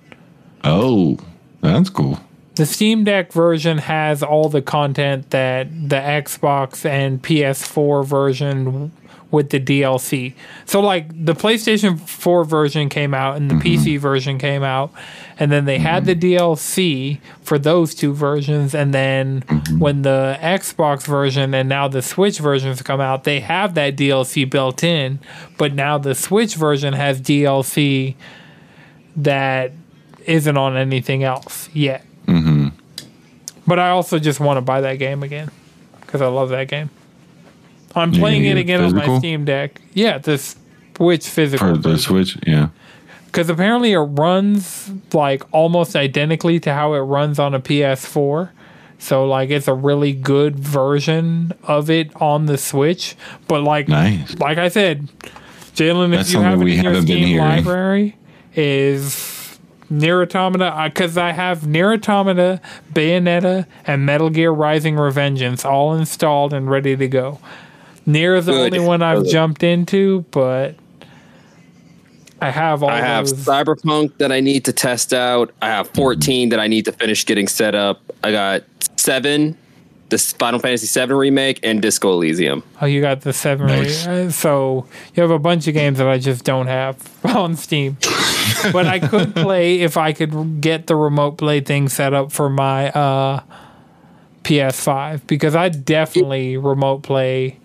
[0.65, 1.17] oh,
[1.61, 2.19] that's cool.
[2.55, 8.91] The Steam Deck version has all the content that the Xbox and PS4 version
[9.31, 10.33] with the DLC.
[10.65, 13.67] So like the PlayStation 4 version came out and the mm-hmm.
[13.67, 14.91] PC version came out
[15.39, 16.43] and then they had the mm-hmm.
[16.43, 19.79] DLC for those two versions and then mm-hmm.
[19.79, 24.47] when the Xbox version and now the Switch versions come out, they have that DLC
[24.49, 25.19] built in,
[25.57, 28.15] but now the Switch version has DLC
[29.15, 29.71] that
[30.25, 32.05] isn't on anything else yet.
[32.27, 32.67] Mm-hmm.
[33.65, 35.49] But I also just want to buy that game again
[36.01, 36.89] because I love that game.
[37.95, 39.19] I'm playing it again on my?
[39.19, 39.81] Steam Deck.
[39.93, 40.37] Yeah, the
[40.95, 41.75] Switch physical.
[41.77, 42.69] The Switch, yeah.
[43.25, 48.49] Because apparently it runs like almost identically to how it runs on a PS4.
[48.99, 53.15] So like it's a really good version of it on the Switch.
[53.47, 54.37] But like Nice.
[54.37, 55.09] like I said,
[55.73, 58.17] Jalen, if you have it we in your Steam library,
[58.53, 59.59] is
[59.89, 62.61] Nier Automata because uh, I have Nier Automata,
[62.93, 67.39] Bayonetta, and Metal Gear Rising Revengeance all installed and ready to go.
[68.05, 68.73] Nier is the Good.
[68.73, 69.31] only one I've Good.
[69.31, 70.75] jumped into, but
[72.41, 73.45] I have all I have those.
[73.45, 75.51] Cyberpunk that I need to test out.
[75.61, 78.01] I have 14 that I need to finish getting set up.
[78.23, 78.63] I got
[78.95, 79.55] seven,
[80.09, 82.63] the Final Fantasy VII remake, and Disco Elysium.
[82.81, 83.67] Oh, you got the seven.
[83.67, 84.07] Nice.
[84.07, 86.97] re- uh, So you have a bunch of games that I just don't have
[87.35, 87.97] on Steam.
[88.73, 92.49] but I could play if I could get the remote play thing set up for
[92.49, 93.41] my uh,
[94.43, 97.59] PS5 because I definitely remote play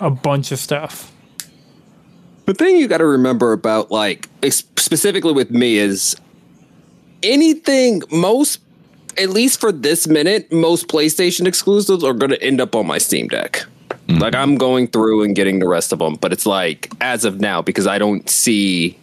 [0.00, 1.12] a bunch of stuff.
[2.46, 6.16] The thing you got to remember about, like, specifically with me, is
[7.22, 8.60] anything, most
[9.18, 12.98] at least for this minute, most PlayStation exclusives are going to end up on my
[12.98, 13.64] Steam Deck.
[14.06, 14.18] Mm-hmm.
[14.18, 17.40] Like I'm going through and getting the rest of them, but it's like as of
[17.40, 18.98] now because I don't see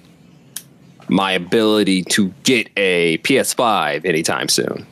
[1.10, 4.86] my ability to get a PS5 anytime soon.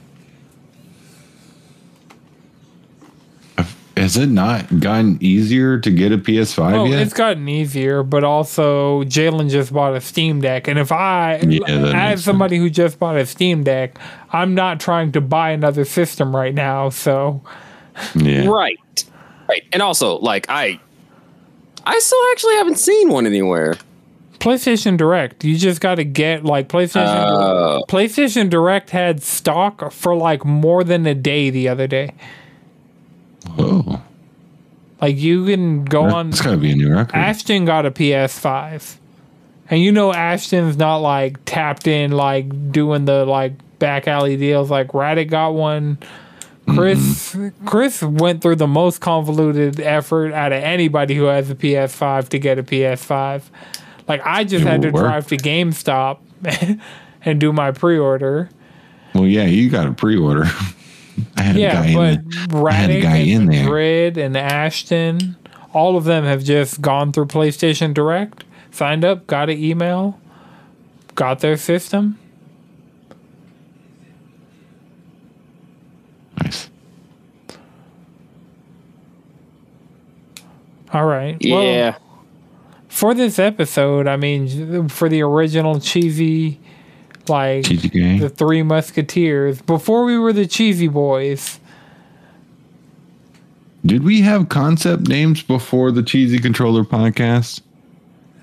[4.06, 7.00] Has it not gotten easier to get a PS5 well, yet?
[7.00, 12.12] It's gotten easier, but also Jalen just bought a Steam Deck, and if I, yeah,
[12.12, 12.64] as somebody sense.
[12.64, 13.98] who just bought a Steam Deck,
[14.32, 16.90] I'm not trying to buy another system right now.
[16.90, 17.42] So,
[18.14, 18.78] yeah, right,
[19.50, 20.80] right, and also like I,
[21.84, 23.74] I still actually haven't seen one anywhere.
[24.38, 25.44] PlayStation Direct.
[25.44, 27.08] You just got to get like PlayStation.
[27.08, 32.14] Uh, PlayStation Direct had stock for like more than a day the other day.
[33.58, 34.02] Oh.
[35.02, 36.30] Like you can go That's on.
[36.30, 37.16] It's gotta be a new record.
[37.16, 38.98] Ashton got a PS5,
[39.70, 44.72] and you know Ashton's not like tapped in, like doing the like back alley deals.
[44.72, 45.98] Like Raddick got one.
[46.68, 47.68] Chris mm-hmm.
[47.68, 52.40] Chris went through the most convoluted effort out of anybody who has a PS5 to
[52.40, 53.44] get a PS5.
[54.08, 55.04] Like I just it had to work.
[55.04, 56.20] drive to GameStop
[57.22, 58.50] and do my pre-order.
[59.14, 60.46] Well, yeah, you got a pre-order.
[61.38, 63.64] I had yeah, a guy but in Raddick I had a guy and in there.
[63.64, 65.36] Madrid and Ashton,
[65.74, 70.20] all of them have just gone through PlayStation Direct, signed up, got an email,
[71.16, 72.20] got their system.
[76.42, 76.70] Nice.
[80.92, 81.38] All right.
[81.42, 81.54] Yeah.
[81.54, 82.02] Well,
[82.88, 86.60] for this episode, I mean, for the original cheesy
[87.30, 91.60] like the Three Musketeers before we were the Cheesy Boys.
[93.86, 97.62] Did we have concept names before the Cheesy Controller podcast?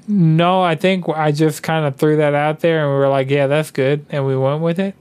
[0.06, 3.30] No, I think I just kind of threw that out there and we were like,
[3.30, 4.04] yeah, that's good.
[4.10, 4.94] And we went with it.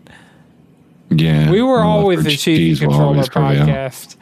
[1.10, 1.52] Yeah.
[1.52, 4.16] We were always the Cheesy Controller podcast.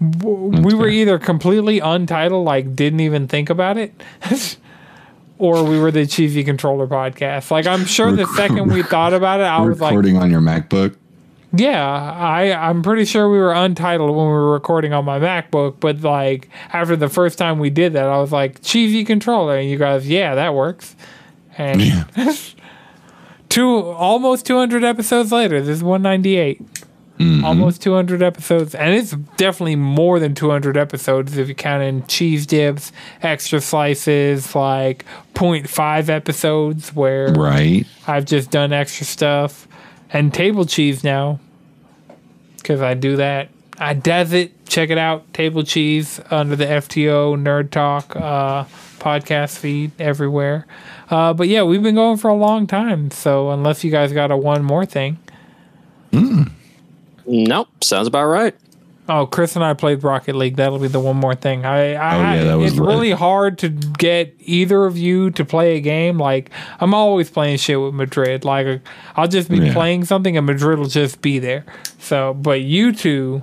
[0.00, 3.94] We were either completely untitled, like didn't even think about it,
[5.44, 7.50] or we were the cheesy controller podcast.
[7.50, 10.40] Like I'm sure the second we thought about it, I was like recording on your
[10.40, 10.96] MacBook.
[11.52, 15.80] Yeah, I I'm pretty sure we were untitled when we were recording on my MacBook,
[15.80, 19.68] but like after the first time we did that, I was like cheesy controller, and
[19.68, 20.96] you guys, yeah, that works.
[21.58, 22.04] And yeah.
[23.50, 26.83] two almost 200 episodes later, this is 198.
[27.18, 27.44] Mm-hmm.
[27.44, 32.44] Almost 200 episodes, and it's definitely more than 200 episodes if you count in cheese
[32.44, 32.90] dips,
[33.22, 35.04] extra slices, like
[35.34, 37.86] 0.5 episodes where right.
[38.08, 39.68] I've just done extra stuff,
[40.12, 41.38] and table cheese now
[42.56, 43.50] because I do that.
[43.78, 44.66] I does it.
[44.66, 45.32] Check it out.
[45.32, 48.64] Table cheese under the FTO Nerd Talk uh,
[48.98, 50.66] podcast feed everywhere.
[51.10, 53.10] Uh, but yeah, we've been going for a long time.
[53.10, 55.18] So unless you guys got a one more thing.
[56.12, 56.50] Mm.
[57.26, 58.54] Nope, sounds about right.
[59.06, 60.56] Oh, Chris and I played Rocket League.
[60.56, 61.66] That'll be the one more thing.
[61.66, 62.88] I, I oh, yeah, that was it's right.
[62.88, 66.18] really hard to get either of you to play a game.
[66.18, 68.46] Like I'm always playing shit with Madrid.
[68.46, 68.80] Like
[69.14, 69.74] I'll just be yeah.
[69.74, 71.66] playing something and Madrid will just be there.
[71.98, 73.42] So, but you two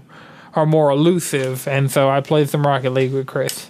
[0.55, 3.69] are more elusive, and so I played some Rocket League with Chris.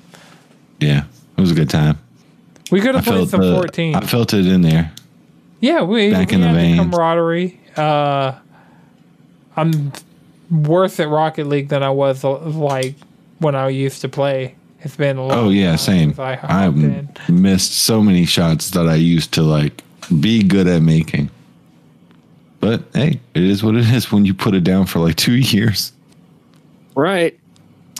[0.79, 1.03] Yeah,
[1.37, 1.99] it was a good time.
[2.71, 3.95] We could have played some the, 14.
[3.95, 4.93] I felt it in there.
[5.59, 6.77] Yeah, we back we in the vein.
[6.77, 7.59] camaraderie.
[7.75, 8.39] Uh,
[9.55, 9.91] I'm
[10.49, 12.95] worse at Rocket League than I was like
[13.39, 14.55] when I used to play.
[14.83, 16.15] It's been a long Oh yeah, same.
[16.17, 19.83] I have missed so many shots that I used to like
[20.19, 21.29] be good at making.
[22.59, 25.35] But hey, it is what it is when you put it down for like two
[25.35, 25.91] years.
[26.95, 27.37] Right.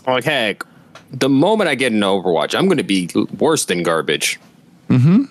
[0.06, 0.64] Like heck,
[1.12, 3.08] the moment I get an Overwatch, I'm going to be
[3.38, 4.40] worse than garbage.
[4.88, 5.24] Mm-hmm.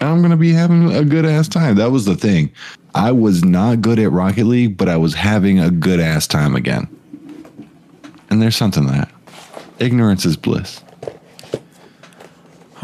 [0.00, 1.76] I'm to be having a good ass time.
[1.76, 2.52] That was the thing.
[2.94, 6.54] I was not good at Rocket League, but I was having a good ass time
[6.54, 6.86] again.
[8.30, 9.10] And there's something to that.
[9.78, 10.83] Ignorance is bliss.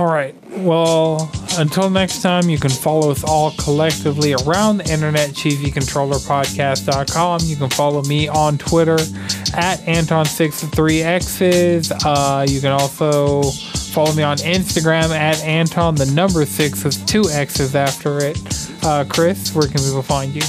[0.00, 0.34] All right.
[0.60, 7.40] Well, until next time, you can follow us all collectively around the internet, cheesycontrollerpodcast.com.
[7.42, 11.92] You can follow me on Twitter at Anton63X's.
[12.02, 17.28] Uh, you can also follow me on Instagram at Anton, the number six with two
[17.28, 18.38] X's after it.
[18.82, 20.40] Uh, Chris, where can people find you?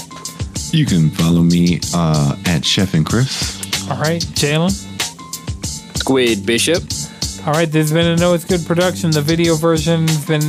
[0.71, 3.59] You can follow me uh, at Chef and Chris.
[3.91, 4.21] All right.
[4.21, 4.71] Jalen?
[5.97, 6.83] Squid Bishop.
[7.43, 9.09] All right, this has been a No It's Good production.
[9.09, 10.43] The video version been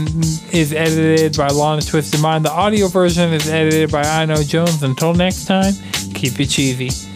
[0.53, 2.45] is edited by Lana Twisted Mind.
[2.45, 4.83] The audio version is edited by I Know Jones.
[4.83, 5.73] Until next time,
[6.13, 7.12] keep it cheesy.